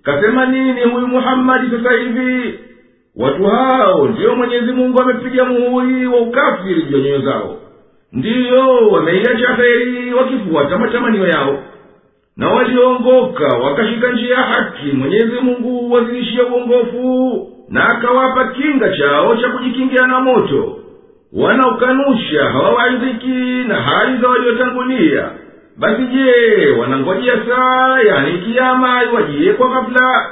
Kasema 0.03 0.45
nini 0.45 0.81
huyu 0.83 1.07
muhammadi 1.07 1.67
sasa 1.77 1.95
hivi 1.97 2.59
watu 3.19 3.43
hao 3.43 4.07
ndiyo 4.07 4.35
mwenyezi 4.35 4.71
mungu 4.71 5.01
amepiga 5.01 5.45
muhuri 5.45 6.07
wa 6.07 6.19
ukafiri 6.19 6.81
juu 6.81 6.97
ya 6.97 7.03
nyoyo 7.03 7.21
zao. 7.21 7.57
Ndiyo 8.13 8.87
wameiacha 8.89 9.53
heri 9.55 10.13
wakifuata 10.13 10.77
matamanio 10.77 11.27
yao. 11.27 11.63
Na 12.37 12.49
waliongoka 12.49 13.47
wakashika 13.47 14.11
njia 14.11 14.35
ya 14.35 14.41
haki 14.43 14.85
mwenyezi 14.93 15.39
mungu 15.41 15.91
wazidishia 15.93 16.43
uongofu 16.43 17.47
na 17.69 17.89
akawapa 17.89 18.47
kinga 18.47 18.97
chao 18.97 19.35
cha 19.35 19.49
kujikingia 19.49 20.07
na 20.07 20.19
moto. 20.19 20.75
Wanaokanusha 21.33 22.43
hawawaidhiki 22.43 23.63
na 23.67 23.75
hali 23.81 24.21
za 24.21 24.27
waliotangulia. 24.27 25.29
Basi 25.77 26.01
je 26.01 26.67
wanangojea 26.79 27.33
saa 27.49 27.99
yani 27.99 28.37
kiama 28.37 29.03
iwajie 29.03 29.53
kwa 29.53 29.69
ghafula 29.69 30.29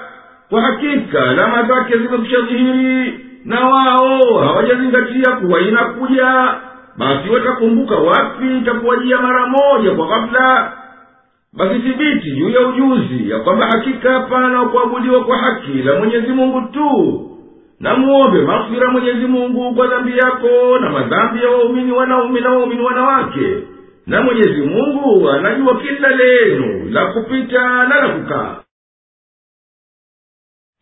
kwa 0.50 0.62
hakika 0.62 1.30
alama 1.30 1.64
zake 1.64 1.98
zimekwisha 1.98 2.42
dhihiri 2.42 3.20
na 3.46 3.60
wao 3.70 4.38
hawajazingatia 4.40 5.32
kuwa 5.32 5.62
inakuja. 5.62 6.56
Basi 6.98 7.30
watakumbuka 7.30 7.96
wapi 7.96 8.58
itakuwajia 8.58 9.18
mara 9.22 9.48
moja 9.48 9.92
kwa 9.92 10.08
ghafula 10.08 10.72
basi 11.54 11.80
thibiti 11.80 12.32
juu 12.32 12.50
ya 12.50 12.68
ujuzi 12.68 13.30
ya 13.30 13.40
kwamba 13.40 13.68
hakika 13.68 14.12
hapana 14.14 14.66
kuabudiwa 14.66 15.24
kwa 15.24 15.38
haki 15.38 15.72
la 15.72 15.94
mwenyezi 16.00 16.28
mungu 16.28 16.62
tu 16.62 17.22
na 17.80 17.96
muombe 17.98 18.42
maghfira 18.42 18.92
mwenyezi 18.92 19.26
mungu 19.28 19.76
kwa 19.76 19.88
dhambi 19.88 20.18
yako 20.18 20.80
na 20.82 20.90
madhambi 20.90 21.44
ya 21.44 21.50
waumini 21.50 21.92
wanaume 21.92 22.40
na 22.42 22.50
waumini 22.50 22.82
wanawake. 22.82 23.58
Na 24.08 24.22
mwenyezi 24.22 24.62
mungu 24.62 25.30
anajua 25.30 25.76
kila 25.78 26.10
lenu 26.10 26.90
la 26.92 27.06
kupita 27.06 27.84
na 27.88 28.00
la 28.02 28.10
kukaa 28.10 28.56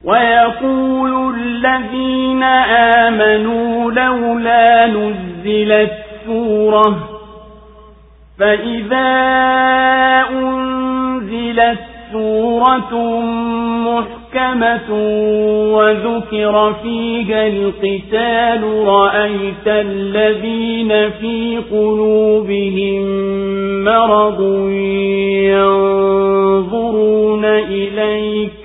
ويقول 0.06 1.36
الذين 1.36 2.44
آمنوا 3.04 3.92
لولا 3.92 4.88
نزلت 4.88 5.92
سورة 6.26 7.10
فإذا 8.40 9.08
أنزلت 10.32 11.80
سورة 12.12 13.20
محكمة 13.86 14.90
وذكر 15.74 16.74
فيها 16.84 17.48
القتال 17.48 18.88
رأيت 18.88 19.68
الذين 19.68 21.10
في 21.10 21.62
قلوبهم 21.72 23.04
مرض 23.84 24.42
ينظرون 26.26 27.46
إليك 27.46 28.65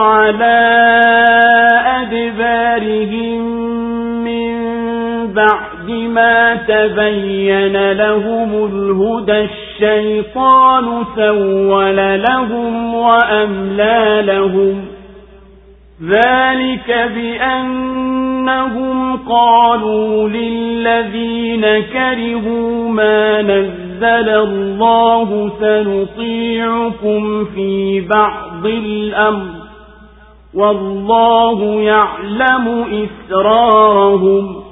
على 0.00 0.86
أدبارهم 2.02 3.40
من 4.24 4.56
بعد 5.32 5.90
ما 5.90 6.54
تبين 6.54 7.92
لهم 7.92 8.66
الهدى 8.66 9.48
الشيطان 9.50 11.04
سول 11.16 11.96
لهم 12.22 12.94
وأملى 12.94 14.22
لهم. 14.26 14.84
ذلك 16.02 17.10
بأنهم 17.14 18.96
قالوا 19.16 20.28
للذين 20.28 21.62
كرهوا 21.92 22.88
ما 22.88 23.42
نزل 23.42 23.85
الله 24.04 25.52
سنطيعكم 25.60 27.44
في 27.44 28.00
بعض 28.00 28.66
الأمر 28.66 29.66
والله 30.54 31.80
يعلم 31.80 32.84
إسرارهم 33.30 34.62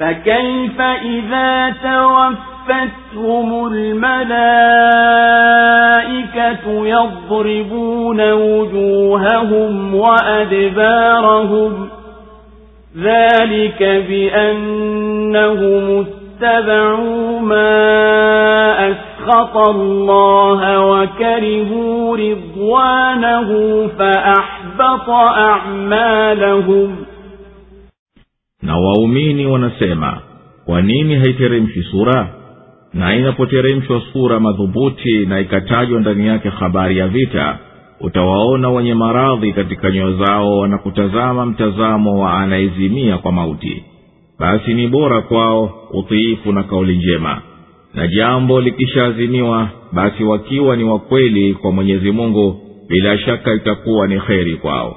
فكيف 0.00 0.80
إذا 0.80 1.74
توفتهم 1.82 3.66
الملائكة 3.72 4.14
يضربون 6.86 8.32
وجوههم 8.32 9.94
وأدبارهم 9.94 11.88
ذلك 12.96 13.82
بأنهم 14.08 15.14
اتبعوا 16.33 17.39
ما 17.39 17.71
أسخط 18.91 19.57
الله 19.57 20.79
وكرهوا 20.91 22.17
رضوانه 22.17 23.49
فأحبط 23.87 25.09
أعمالهم 25.37 26.95
na 28.63 28.77
waumini 28.77 29.45
wanasema 29.45 30.17
kwa 30.65 30.81
nini 30.81 31.15
haiteremshi 31.15 31.83
sura 31.83 32.27
na 32.93 33.15
inapoteremshwa 33.15 34.01
sura 34.13 34.39
madhubuti 34.39 35.25
na 35.25 35.39
ikatajwa 35.39 35.99
ndani 35.99 36.27
yake 36.27 36.49
habari 36.49 36.97
ya 36.97 37.07
vita 37.07 37.57
utawaona 38.01 38.69
wenye 38.69 38.93
maradhi 38.93 39.53
katika 39.53 39.91
nyoyo 39.91 40.17
zao 40.25 40.67
na 40.67 40.77
kutazama 40.77 41.45
mtazamo 41.45 42.23
wa 42.23 42.33
anaezimia 42.33 43.17
kwa 43.17 43.31
mauti 43.31 43.83
basi 44.38 44.74
ni 44.74 44.88
bora 44.88 45.22
kwao 45.22 45.88
utiifu 45.92 46.52
na 46.52 46.62
kauli 46.62 46.96
njema. 46.96 47.42
Na 47.94 48.06
jambo 48.08 48.60
likishaazimiwa 48.60 49.68
basi 49.92 50.24
wakiwa 50.24 50.76
ni 50.76 50.84
wakweli 50.84 51.54
kwa 51.54 51.72
mwenyezi 51.72 52.10
mungu 52.10 52.60
bila 52.88 53.18
shaka 53.18 53.54
itakuwa 53.54 54.06
ni 54.06 54.20
kheri 54.20 54.56
kwao. 54.56 54.96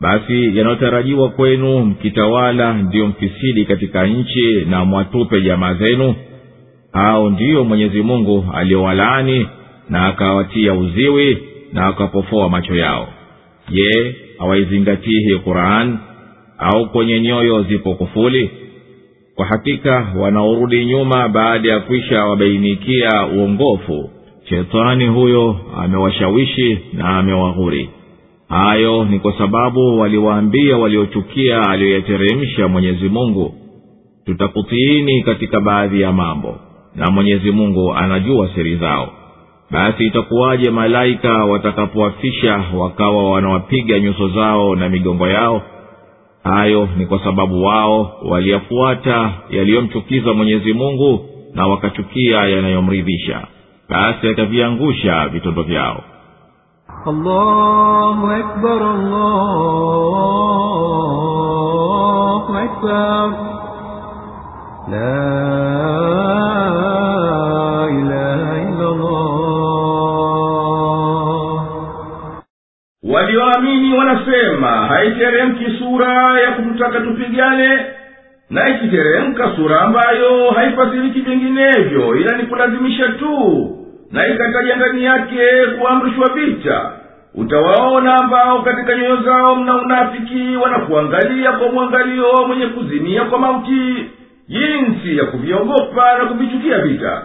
Basi 0.00 0.56
yanayotarajiwa 0.58 1.28
kwenu 1.28 1.78
mkitawala 1.84 2.72
ndiyo 2.72 3.06
mfisidi 3.06 3.64
katika 3.64 4.06
nchi 4.06 4.64
na 4.70 4.84
mwatupe 4.84 5.40
jamaa 5.40 5.74
zenu. 5.74 6.14
Hao 6.92 7.30
ndiyo 7.30 7.64
mwenyezi 7.64 8.02
mungu 8.02 8.46
aliyowalaani 8.54 9.46
na 9.88 10.06
akawatia 10.06 10.74
uziwi 10.74 11.38
na 11.72 11.86
akapofoa 11.86 12.48
macho 12.48 12.74
yao. 12.76 13.08
Je 13.70 14.16
hawaizingatii 14.38 15.20
hii 15.24 15.38
quran 15.38 15.98
au 16.60 16.86
kwenye 16.90 17.20
nyoyo 17.20 17.62
zipo 17.62 17.94
kufuli? 17.94 18.50
Kwa 19.34 19.46
hakika 19.46 20.06
wanaorudi 20.16 20.84
nyuma 20.84 21.28
baada 21.28 21.68
ya 21.72 21.80
kwisha 21.80 22.24
wabainikia 22.24 23.26
uongofu 23.36 24.10
shetani 24.48 25.06
huyo 25.06 25.56
amewashawishi 25.78 26.78
na 26.92 27.18
amewaghuri. 27.18 27.90
Hayo 28.48 29.04
ni 29.04 29.18
kwa 29.18 29.38
sababu 29.38 29.98
waliwaambia 30.00 30.76
waliochukia 30.76 31.62
aliyoyateremsha 31.68 32.68
mwenyezi 32.68 33.08
mungu. 33.08 33.54
Tutakutiini 34.26 35.22
katika 35.22 35.60
baadhi 35.60 36.00
ya 36.00 36.12
mambo 36.12 36.56
na 36.96 37.10
mwenyezi 37.10 37.50
mungu 37.50 37.94
anajua 37.94 38.48
siri 38.54 38.76
zao. 38.76 39.12
Basi 39.70 40.06
itakuwaje 40.06 40.70
malaika 40.70 41.44
watakapowafisha 41.44 42.64
wakawa 42.74 43.30
wanawapiga 43.30 43.98
nyuso 43.98 44.28
zao 44.28 44.76
na 44.76 44.88
migongo 44.88 45.28
yao 45.28 45.62
hayo 46.44 46.88
ni 46.96 47.06
kwa 47.06 47.24
sababu 47.24 47.64
wao 47.64 48.12
waliyafuata 48.24 49.32
yaliyomchukiza 49.50 50.32
mwenyezi 50.32 50.72
mungu 50.72 51.26
na 51.54 51.66
wakachukia 51.66 52.38
yanayomridhisha 52.48 53.46
basi 53.88 54.28
ataviangusha 54.28 55.28
vitondo 55.28 55.62
vyao. 55.62 56.02
La 64.90 65.69
walioamini 73.36 73.94
wanasema 73.98 74.70
haiteremki 74.86 75.64
sura 75.78 76.40
ya 76.40 76.50
kututaka 76.52 77.00
tupigane 77.00 77.86
na 78.50 78.68
ikiteremka 78.68 79.52
sura 79.56 79.80
ambayo 79.80 80.50
haifasiriki 80.50 81.20
vinginevyo 81.20 82.16
ila 82.16 82.36
ni 82.36 82.42
kulazimisha 82.42 83.08
tu 83.08 83.76
na 84.12 84.28
ikataja 84.28 84.76
ndani 84.76 85.04
yake 85.04 85.66
kuamrishwa 85.78 86.28
vita. 86.34 86.90
Utawaona 87.34 88.14
ambao 88.16 88.62
katika 88.62 88.96
nyoyo 88.96 89.16
zao 89.16 89.56
mna 89.56 89.76
unafiki 89.76 90.56
wanakuangalia 90.62 91.52
kwa 91.52 91.72
mwangalio 91.72 92.46
mwenye 92.46 92.66
kuzimia 92.66 93.24
kwa 93.24 93.38
mauti 93.38 94.10
jinsi 94.48 95.18
ya 95.18 95.24
kuviogopa 95.24 96.18
na 96.18 96.24
kuvichukia 96.24 96.78
vita 96.78 97.22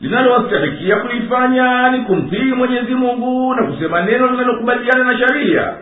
linalowastahikia 0.00 0.96
kulifanya 0.96 1.90
ni 1.90 1.98
kumtii 1.98 2.52
mwenyezi 2.56 2.94
mungu 2.94 3.54
na 3.54 3.62
kusema 3.62 4.02
neno 4.02 4.26
linalokubaliana 4.30 5.04
na 5.04 5.18
sharia. 5.18 5.72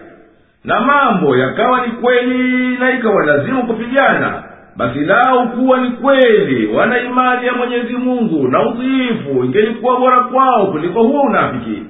Na 0.64 0.80
mambo 0.80 1.36
yakawa 1.36 1.86
ni 1.86 1.92
kweli 1.92 2.76
na 2.76 2.90
ikawa 2.98 3.26
lazimu 3.26 3.66
kupigana 3.66 4.42
basi 4.76 4.98
lau 5.00 5.48
kuwa 5.48 5.80
ni 5.80 5.90
kweli 5.90 6.66
wana 6.66 7.00
imani 7.00 7.46
ya 7.46 7.52
mwenyezi 7.52 7.92
mungu 7.96 8.48
na 8.48 8.68
utiifu 8.68 9.44
ingelikuwa 9.44 10.00
bora 10.00 10.20
kwao 10.20 10.66
kuliko 10.66 11.02
huo 11.02 11.20
unafiki. 11.22 11.82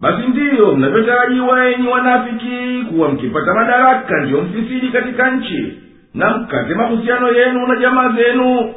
Basi 0.00 0.22
ndiyo 0.28 0.72
mnavyotarajiwa 0.76 1.68
enyi 1.68 1.88
wanafiki 1.88 2.84
kuwa 2.90 3.08
mkipata 3.08 3.54
madaraka 3.54 4.20
ndiyo 4.22 4.40
mfisidi 4.40 4.88
katika 4.88 5.30
nchi. 5.30 5.78
Na 6.14 6.36
mkate 6.36 6.74
mahusiano 6.74 7.32
yenu 7.32 7.66
na 7.66 7.76
jamaa 7.76 8.08
zenu 8.08 8.74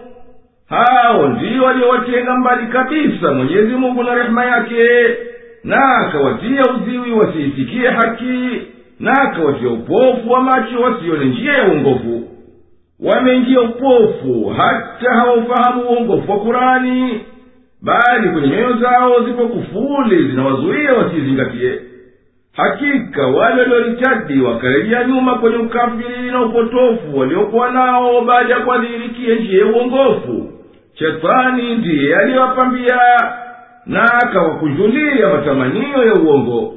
hao 0.70 1.28
ndio 1.28 1.64
waliowatenga 1.64 2.36
mbali 2.36 2.68
kabisa 2.68 3.34
mwenyezi 3.34 3.74
mungu 3.76 4.04
na 4.04 4.16
rehema 4.16 4.46
yake 4.46 4.84
na 5.64 5.98
akawatia 5.98 6.64
uziwi 6.76 7.12
wasiisikie 7.12 7.90
haki 7.90 8.62
na 9.00 9.12
akawatia 9.22 9.70
upofu 9.70 10.32
wa 10.32 10.42
macho 10.42 10.80
wasione 10.82 11.26
njia 11.26 11.54
ya 11.54 11.68
uongofu. 11.68 12.24
Wameingia 13.00 13.62
upofu 13.62 14.46
hata 14.58 15.12
hawaufahamu 15.16 15.82
uongofu 15.90 16.32
wa 16.32 16.38
kurani 16.40 17.22
bali 17.82 18.30
kwenye 18.30 18.48
nyoyo 18.48 18.74
zao 18.78 19.24
zipo 19.26 19.48
kufuli 19.48 20.28
zinawazuia 20.28 20.94
wasiizingatie 20.94 21.80
hakika 22.58 23.28
wale 23.28 23.62
walioritadi 23.62 24.42
wakarejea 24.42 25.04
nyuma 25.04 25.36
kwenye 25.36 25.58
ukafiri 25.58 26.32
na 26.32 26.42
upotofu 26.46 27.18
waliokuwa 27.20 27.72
nao 27.72 28.22
baada 28.22 28.54
ya 28.54 28.60
kuadhirikia 28.60 29.36
njia 29.36 29.60
ya 29.60 29.66
uongofu 29.66 30.54
shetani 31.00 31.76
ndiye 31.76 32.16
aliyowapambia 32.18 33.00
na 33.86 34.04
akawakunjulia 34.14 35.30
matamanio 35.30 36.06
ya 36.06 36.14
uongo. 36.14 36.74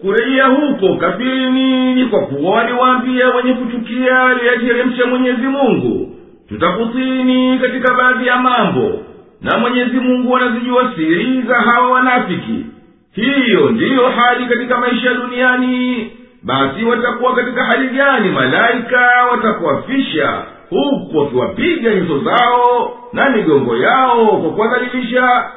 Kurejea 0.00 0.46
huko 0.46 0.96
kafirini 0.96 1.94
ni 1.94 2.04
kwa 2.06 2.20
kuwa 2.20 2.50
waliwaambia 2.56 3.28
wenye 3.28 3.54
kuchukia 3.54 4.22
aliyateremsha 4.24 5.06
mwenyezi 5.06 5.46
mungu. 5.46 6.16
Tutakutini 6.48 7.58
katika 7.58 7.94
baadhi 7.94 8.26
ya 8.26 8.36
mambo 8.36 8.98
na 9.42 9.58
mwenyezi 9.58 9.96
mungu 10.00 10.36
anazijua 10.36 10.92
siri 10.96 11.42
za 11.42 11.54
hawa 11.54 11.90
wanafiki. 11.90 12.66
Hiyo 13.12 13.70
ndiyo 13.70 14.08
hali 14.08 14.46
katika 14.46 14.78
maisha 14.78 15.14
duniani. 15.14 16.10
Basi 16.42 16.84
watakuwa 16.84 17.34
katika 17.34 17.64
hali 17.64 17.88
gani? 17.88 18.28
Malaika 18.28 19.08
watakuwafisha 19.32 20.42
huku 20.69 21.17
wakiwapiga 21.17 21.95
nyuso 21.95 22.19
zao 22.19 22.97
na 23.13 23.29
migongo 23.29 23.77
yao 23.77 24.25
kwa 24.41 24.49
kuwadhalilisha 24.51 25.49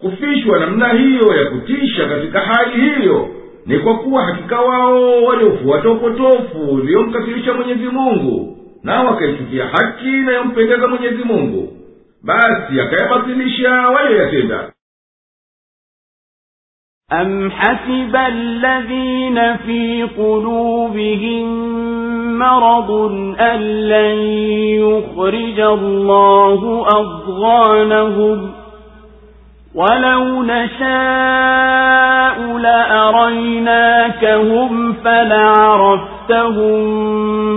kufishwa 0.00 0.58
namna 0.58 0.88
hiyo 0.88 1.36
ya 1.36 1.50
kutisha 1.50 2.08
katika 2.08 2.40
hali 2.40 2.80
hiyo 2.90 3.28
ni 3.66 3.78
kwa 3.78 3.98
kuwa 3.98 4.22
hakika 4.24 4.60
wao 4.60 5.22
waliofuata 5.24 5.90
upotofu 5.90 6.58
uliomkasirisha 6.58 7.54
mwenyezi 7.54 7.84
mungu 7.88 8.56
na 8.82 9.02
wakaichukia 9.02 9.66
haki 9.66 10.08
inayompendeza 10.08 10.88
mwenyezi 10.88 11.24
mungu 11.24 11.72
basi 12.22 12.80
akayabatilisha 12.80 13.70
walioyatenda 13.88 14.72
أم 17.12 17.50
حسب 17.50 18.16
الذين 18.16 19.56
في 19.56 20.02
قلوبهم 20.02 21.46
مرض 22.41 22.91
أن 23.39 23.59
لن 23.89 24.17
يخرج 24.79 25.59
الله 25.59 26.85
أضغانهم. 26.87 28.51
ولو 29.75 30.43
نشاء 30.43 32.57
لأريناكهم 32.57 34.93
فلعرفتهم 34.93 36.81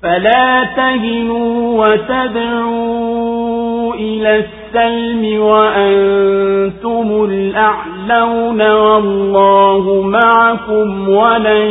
فلا 0.06 0.64
تهنوا 0.76 1.84
وتدعوا 1.84 3.94
إلى 3.94 4.44
السلم 4.44 5.42
وأنتم 5.42 7.24
الأعلون 7.24 8.62
والله 8.70 10.02
معكم 10.02 11.08
ولن 11.08 11.66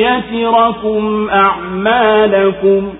يتركم 0.00 1.28
أعمالكم 1.30 2.92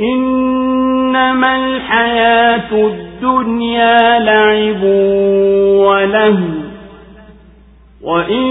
إنما 0.00 1.56
الحياة 1.56 2.72
الدنيا 2.72 4.18
لعب 4.18 4.82
ولهو 5.86 6.60
وإن 8.02 8.50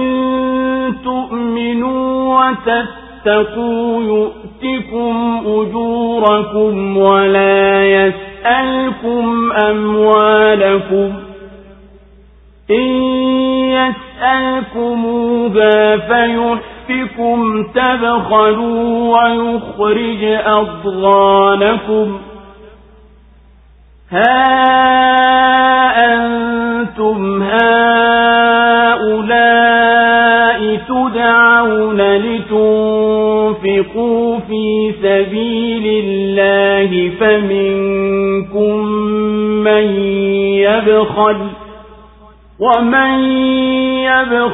تؤمنوا 1.03 2.39
وتتقوا 2.39 4.01
يؤتكم 4.63 5.43
أجوركم 5.45 6.97
ولا 6.97 7.85
يسألكم 7.85 9.51
أموالكم 9.51 11.13
إن 12.71 12.85
يسألكموها 14.21 15.97
فيحفكم 15.97 17.63
تبخلوا 17.63 19.17
ويخرج 19.19 20.23
أضغانكم 20.45 22.19
ها 24.11 24.88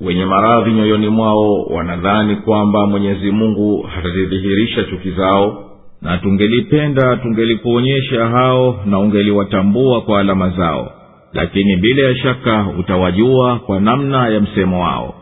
wenye 0.00 0.24
maradhi 0.24 0.70
nyoyoni 0.72 1.08
mwao 1.08 1.62
wanadhani 1.62 2.36
kwamba 2.36 2.86
mwenyezi 2.86 3.30
mungu 3.30 3.82
hatazidhihirisha 3.82 4.84
chuki 4.84 5.10
zao 5.10 5.64
na 6.02 6.18
tungelipenda 6.18 7.16
tungelikuonyesha 7.16 8.26
hao 8.28 8.80
na 8.86 8.98
ungeliwatambua 8.98 10.00
kwa 10.00 10.20
alama 10.20 10.50
zao. 10.50 10.92
Lakini 11.32 11.76
bila 11.76 12.02
ya 12.08 12.16
shaka 12.16 12.66
utawajua 12.78 13.58
kwa 13.58 13.80
namna 13.80 14.28
ya 14.28 14.40
msemo 14.40 14.82
wao. 14.82 15.14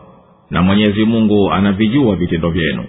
Na 0.51 0.61
mwenyezi 0.61 1.05
mungu 1.05 1.51
anavijua 1.51 2.15
vitendo 2.15 2.49
vyenu. 2.49 2.83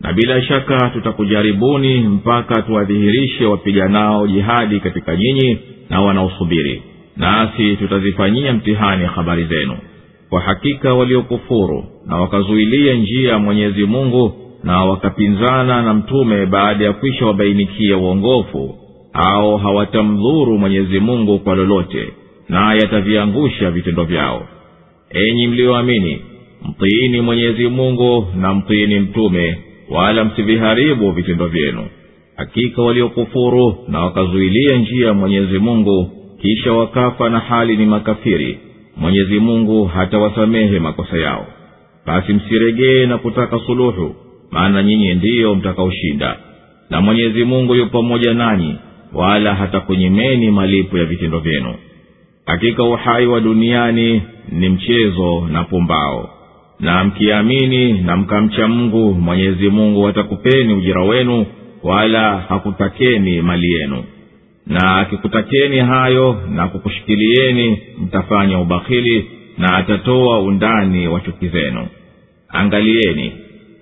Na 0.00 0.12
bila 0.12 0.42
shaka 0.42 0.90
tutakujaribuni 0.90 2.00
mpaka 2.00 2.62
tuwadhihirishe 2.62 3.44
wapiganao 3.46 4.26
jihadi 4.26 4.80
katika 4.80 5.16
nyinyi 5.16 5.58
na 5.90 6.00
wanaosubiri. 6.00 6.82
Nasi 7.16 7.76
tutazifanyia 7.76 8.52
mtihani 8.52 9.04
habari 9.06 9.44
zenu 9.44 9.76
kwa 10.30 10.40
hakika 10.40 10.94
waliokufuru 10.94 11.84
na 12.06 12.16
wakazuilia 12.16 12.94
njia 12.94 13.30
ya 13.32 13.38
mwenyezi 13.38 13.84
mungu 13.84 14.32
na 14.64 14.84
wakapinzana 14.84 15.82
na 15.82 15.94
mtume 15.94 16.46
baada 16.46 16.84
ya 16.84 16.92
kwisha 16.92 17.26
wabainikia 17.26 17.96
uongofu 17.96 18.74
au 19.12 19.56
hawatamdhuru 19.56 20.58
mwenyezi 20.58 21.00
mungu 21.00 21.38
kwa 21.38 21.54
lolote 21.54 22.08
naye 22.48 22.80
ataviangusha 22.84 23.70
vitendo 23.70 24.04
vyao. 24.04 24.42
Enyi 25.10 25.46
mliyoamini 25.46 26.20
mtiini 26.68 27.20
mwenyezi 27.20 27.68
mungu 27.68 28.26
na 28.40 28.54
mtiini 28.54 28.98
mtume 29.00 29.58
wala 29.90 30.24
msiviharibu 30.24 31.10
vitendo 31.10 31.46
vyenu. 31.46 31.86
Hakika 32.36 32.82
waliokufuru 32.82 33.76
na 33.88 34.00
wakazuilia 34.00 34.76
njia 34.78 35.06
ya 35.06 35.14
mwenyezi 35.14 35.58
mungu 35.58 36.10
kisha 36.42 36.72
wakafa 36.72 37.30
na 37.30 37.38
hali 37.38 37.76
ni 37.76 37.86
makafiri 37.86 38.58
mwenyezi 38.96 39.40
mungu 39.40 39.84
hatawasamehe 39.84 40.78
makosa 40.78 41.16
yao. 41.18 41.46
Basi 42.06 42.32
msiregee 42.32 43.06
na 43.06 43.18
kutaka 43.18 43.58
suluhu 43.66 44.14
maana 44.50 44.82
nyinyi 44.82 45.14
ndiyo 45.14 45.54
mtakaoshinda. 45.54 46.36
Na 46.90 47.00
mwenyezi 47.00 47.44
mungu 47.44 47.74
yu 47.74 47.86
pamoja 47.86 48.34
nanyi 48.34 48.76
wala 49.12 49.54
hatakunyimeni 49.54 50.50
malipo 50.50 50.98
ya 50.98 51.04
vitendo 51.04 51.38
vyenu. 51.38 51.74
Hakika 52.46 52.82
uhai 52.84 53.26
wa 53.26 53.40
duniani 53.40 54.22
ni 54.52 54.68
mchezo 54.68 55.48
na 55.52 55.64
pumbao. 55.64 56.30
Na 56.80 57.04
mkiamini 57.04 57.92
na 57.92 58.16
mkamcha 58.16 58.68
mungu 58.68 59.14
mwenyezi 59.14 59.68
mungu 59.68 60.08
atakupeni 60.08 60.74
ujira 60.74 61.02
wenu 61.02 61.46
wala 61.82 62.38
hakutakeni 62.38 63.42
mali 63.42 63.72
yenu 63.72 64.04
na 64.66 64.96
akikutakeni 64.96 65.78
hayo 65.78 66.42
na 66.50 66.68
kukushikilieni 66.68 67.78
mtafanya 67.98 68.58
ubakhili 68.60 69.30
na 69.58 69.76
atatoa 69.76 70.38
undani 70.40 71.08
wa 71.08 71.20
chuki 71.20 71.48
zenu. 71.48 71.86
Angalieni 72.48 73.32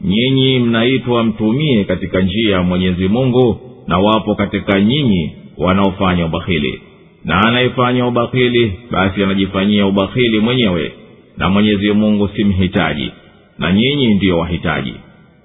nyinyi 0.00 0.58
mnaitwa 0.58 1.24
mtumie 1.24 1.84
katika 1.84 2.20
njia 2.20 2.54
ya 2.56 2.62
mwenyezi 2.62 3.08
mungu 3.08 3.60
na 3.86 3.98
wapo 3.98 4.34
katika 4.34 4.80
nyinyi 4.80 5.32
wanaofanya 5.58 6.26
ubakhili 6.26 6.80
na 7.24 7.40
anayefanya 7.40 8.06
ubakhili 8.06 8.72
basi 8.90 9.22
anajifanyia 9.22 9.86
ubakhili 9.86 10.40
mwenyewe 10.40 10.92
na 11.36 11.48
mwenyezi 11.50 11.92
mungu 11.92 12.28
si 12.28 12.44
mhitaji 12.44 13.10
na 13.58 13.72
nyinyi 13.72 14.14
ndiyo 14.14 14.38
wahitaji. 14.38 14.94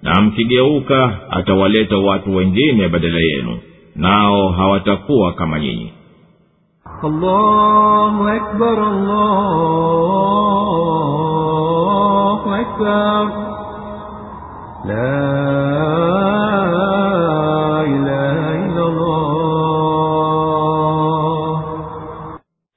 Na 0.02 0.22
mkigeuka 0.22 1.19
atawaleta 1.32 1.98
watu 1.98 2.36
wengine 2.36 2.88
badala 2.88 3.19
yenu 3.19 3.60
nao 3.95 4.49
hawatakuwa 4.49 5.34
kama 5.34 5.60
nyinyi. 5.60 5.93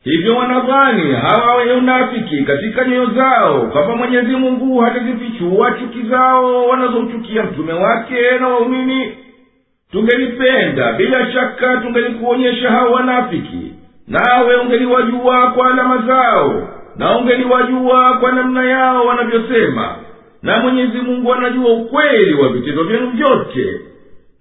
Hivyo 0.05 0.37
wanadhani 0.37 1.13
hawa 1.13 1.57
wenye 1.57 1.73
unafiki 1.73 2.43
katika 2.45 2.85
nyoyo 2.85 3.07
zao 3.07 3.61
kwamba 3.61 3.97
mwenyezi 3.97 4.37
mungu 4.37 4.79
hatazifichua 4.81 5.73
chuki 5.73 6.03
zao 6.03 6.67
wanazochukia 6.67 7.43
mtume 7.45 7.73
wake 7.73 8.39
na 8.41 8.49
waumini 8.49 9.13
tungelipenda 9.93 10.93
bila 10.93 11.33
shaka 11.33 11.77
tungelikuonyesha 11.77 12.71
hao 12.71 12.93
wanafiki. 12.93 13.73
Nawe 14.09 14.57
ungeliwajua 14.57 15.51
kwa 15.51 15.71
alama 15.73 15.99
zao 16.07 16.69
na 16.97 17.19
ungeliwajua 17.19 18.17
kwa 18.21 18.33
namna 18.33 18.65
yao 18.65 19.07
wanavyosema. 19.07 19.95
Na 20.43 20.59
mwenyezi 20.61 20.99
mungu 20.99 21.35
anajua 21.35 21.73
ukweli 21.73 22.35
wa 22.35 22.49
vitendo 22.49 22.85
vyenu 22.85 23.11
vyote. 23.11 23.81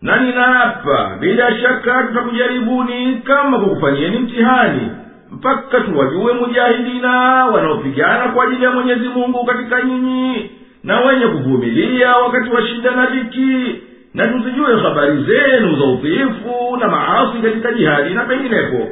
Na 0.01 0.19
ninaapa 0.19 1.17
bila 1.19 1.57
shaka 1.59 2.03
tutakujaribuni 2.03 3.15
kama 3.23 3.59
kukufanyieni 3.59 4.17
mtihani 4.17 4.91
mpaka 5.31 5.79
tuwajue 5.79 6.33
mujahidina 6.33 7.11
wanaopigana 7.45 8.27
kwa 8.27 8.43
ajili 8.45 8.63
ya 8.63 8.71
mwenyezi 8.71 9.07
mungu 9.07 9.45
katika 9.45 9.81
nyinyi 9.81 10.51
na 10.83 10.99
wenye 11.01 11.27
kuvumilia 11.27 12.15
wakati 12.17 12.49
wa 12.49 12.67
shida 12.67 12.91
na 12.91 13.05
dhiki 13.05 13.75
na 14.15 14.23
tuzijue 14.27 14.79
habari 14.81 15.23
zenu 15.23 15.75
za 15.79 15.85
udhiifu 15.85 16.77
na 16.79 16.87
maasi 16.87 17.37
katika 17.41 17.71
jihadi 17.73 18.13
na 18.13 18.23
penginepo 18.25 18.87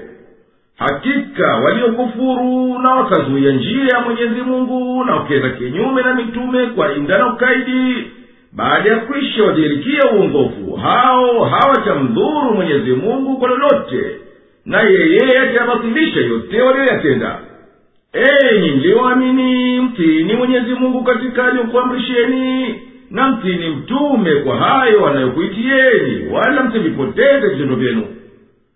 hakika 0.78 1.56
waliokufuru 1.56 2.80
na 2.80 2.90
wakazuia 2.90 3.52
njia 3.52 3.86
ya 3.94 4.00
mwenyezi 4.02 4.42
mungu 4.42 5.04
na 5.06 5.16
wakenda 5.16 5.50
kinyume 5.50 6.02
na 6.02 6.14
mitume 6.16 6.66
kwa 6.66 6.96
inda 6.96 7.18
na 7.18 7.34
ukaidi 7.34 8.08
baada 8.52 8.90
ya 8.90 8.98
kwisha 9.00 9.44
wadhirikia 9.44 10.12
uongofu 10.12 10.76
hao 10.76 11.44
hawatamdhuru 11.44 12.54
mwenyezi 12.56 12.92
mungu 12.92 13.38
kwa 13.38 13.50
lolote 13.50 14.18
na 14.66 14.82
yeye 14.82 15.40
atayabatilisha 15.40 16.20
yote 16.20 16.62
waliyoyatenda. 16.62 17.40
Enyi 18.14 18.72
mliyoamini 18.72 19.80
mtini 19.82 20.34
mwenyezi 20.34 20.74
mungu 20.74 21.04
katika 21.04 21.46
aliyokuamrisheni 21.46 22.76
na 23.14 23.28
mtini 23.30 23.70
mtume 23.70 24.36
kwa 24.36 24.58
hayo 24.58 25.08
anayokuitieni 25.08 26.28
wala 26.32 26.64
msivipoteze 26.64 27.48
vitendo 27.48 27.76
vyenu. 27.76 28.06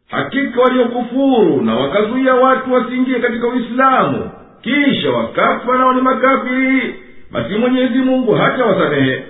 Hakika 0.10 0.62
waliokufuru 0.62 1.62
na 1.62 1.76
wakazuia 1.76 2.36
watu 2.36 2.74
wasiingie 2.74 3.20
katika 3.20 3.48
uislamu 3.48 4.30
kisha 4.62 5.12
wakafa 5.12 5.78
nao 5.78 5.94
ni 5.94 6.02
makafiri 6.02 6.96
basi 7.32 7.56
mwenyezi 7.56 8.00
mungu 8.00 8.34
hata 8.34 8.66
wasamehe. 8.66 9.24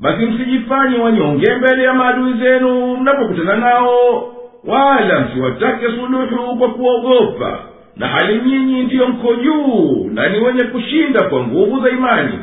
Basi 0.00 0.26
msijifanye 0.26 0.98
wanyonge 0.98 1.54
mbele 1.54 1.82
ya 1.82 1.94
maadui 1.94 2.32
zenu 2.32 2.96
mnapokutana 2.96 3.56
nao 3.56 4.34
wala 4.64 5.20
msiwatake 5.20 5.86
suluhu 5.86 6.56
kwa 6.58 6.68
kuogopa. 6.68 7.58
Na 7.96 8.08
hali 8.08 8.40
nyinyi 8.40 8.82
ndiyo 8.82 9.08
mko 9.08 9.34
juu 9.34 10.10
na 10.12 10.28
ni 10.28 10.38
wenye 10.38 10.64
kushinda 10.64 11.22
kwa 11.22 11.40
nguvu 11.46 11.80
za 11.80 11.90
imani 11.90 12.38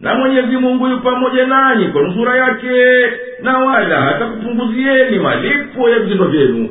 na 0.00 0.14
mwenyezi 0.14 0.56
mungu 0.56 0.88
yu 0.88 1.00
pamoja 1.00 1.46
nanyi 1.46 1.86
kwa 1.88 2.02
nusura 2.02 2.36
yake 2.36 2.72
na 3.42 3.58
wala 3.58 4.00
hatakupunguzieni 4.00 5.18
malipo 5.18 5.90
ya 5.90 5.98
vitendo 5.98 6.24
vyenu. 6.24 6.68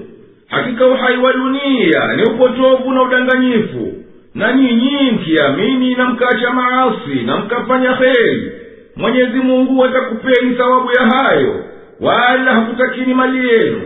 Hakika 0.47 0.87
uhai 0.87 1.17
wa 1.17 1.33
dunia 1.33 2.13
ni 2.15 2.23
upotovu 2.23 2.91
na 2.91 3.01
udanganyifu 3.01 3.93
na 4.35 4.53
nyinyi 4.53 5.11
mkiamini 5.11 5.95
na 5.95 6.05
mkaacha 6.09 6.51
maasi 6.53 7.23
na 7.25 7.37
mkafanya 7.37 7.91
heri 7.95 8.51
mwenyezi 8.95 9.37
mungu 9.39 9.85
atakupeni 9.85 10.55
thawabu 10.55 10.89
ya 10.91 11.05
hayo 11.17 11.63
wala 12.01 12.53
hakutakini 12.53 13.13
mali 13.13 13.49
yenu. 13.49 13.81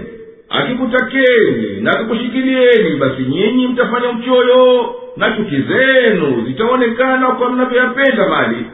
Akikutakeni 0.50 1.82
na 1.82 1.92
akakushikilieni 1.92 2.96
basi 3.00 3.22
nyinyi 3.22 3.68
mtafanya 3.68 4.10
uchoyo 4.10 4.96
na 5.18 5.32
chuki 5.32 5.56
zenu 5.62 6.44
zitaonekana 6.48 7.28
kwa 7.28 7.50
mnavyoyapenda 7.50 8.28
mali 8.30 8.66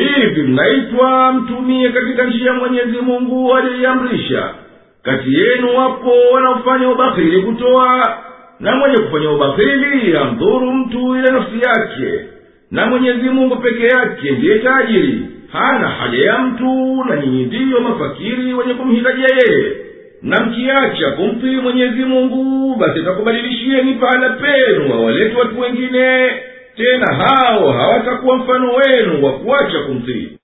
hivi 0.00 0.42
mnaitwa 0.42 1.32
mtumie 1.32 1.88
katika 1.88 2.24
njia 2.24 2.52
mwenyezi 2.52 2.96
mungu 2.98 3.54
aliyoiamrisha 3.56 4.54
kati 5.02 5.34
yenu 5.34 5.76
wapo 5.76 6.12
wanaofanya 6.32 6.88
ubahili 6.90 7.42
kutoa 7.42 8.18
na 8.60 8.76
mwenye 8.76 8.98
kufanya 8.98 9.30
ubakhili 9.30 10.16
amdhuru 10.16 10.72
mtu 10.72 11.16
ile 11.16 11.30
nafsi 11.30 11.60
yake 11.68 12.24
na 12.70 12.86
mwenyezi 12.86 13.28
mungu 13.28 13.56
peke 13.56 13.86
yake 13.86 14.30
ndiye 14.30 14.58
tajiri. 14.58 15.20
Hana 15.52 15.88
haja 15.88 16.24
ya 16.24 16.38
mtu 16.38 17.04
na 17.08 17.16
nyinyi 17.16 17.44
ndiyo 17.44 17.80
mafakiri 17.80 18.54
wenye 18.54 18.74
kumhitajia 18.74 19.26
yeye. 19.44 19.72
Na 20.22 20.40
mkiacha 20.46 21.10
kumtii 21.10 21.56
mwenyezi 21.56 22.04
mungu 22.04 22.76
basi 22.76 23.00
atakubadilishieni 23.00 23.94
pahala 23.94 24.28
penu 24.30 24.90
wawalete 24.90 25.36
watu 25.38 25.60
wengine 25.60 26.30
tena 26.80 27.14
hao 27.14 27.72
hawatakuwa 27.72 28.36
mfano 28.36 28.72
wenu 28.72 29.24
wa 29.24 29.32
kuacha 29.32 29.78
kumtii 29.86 30.38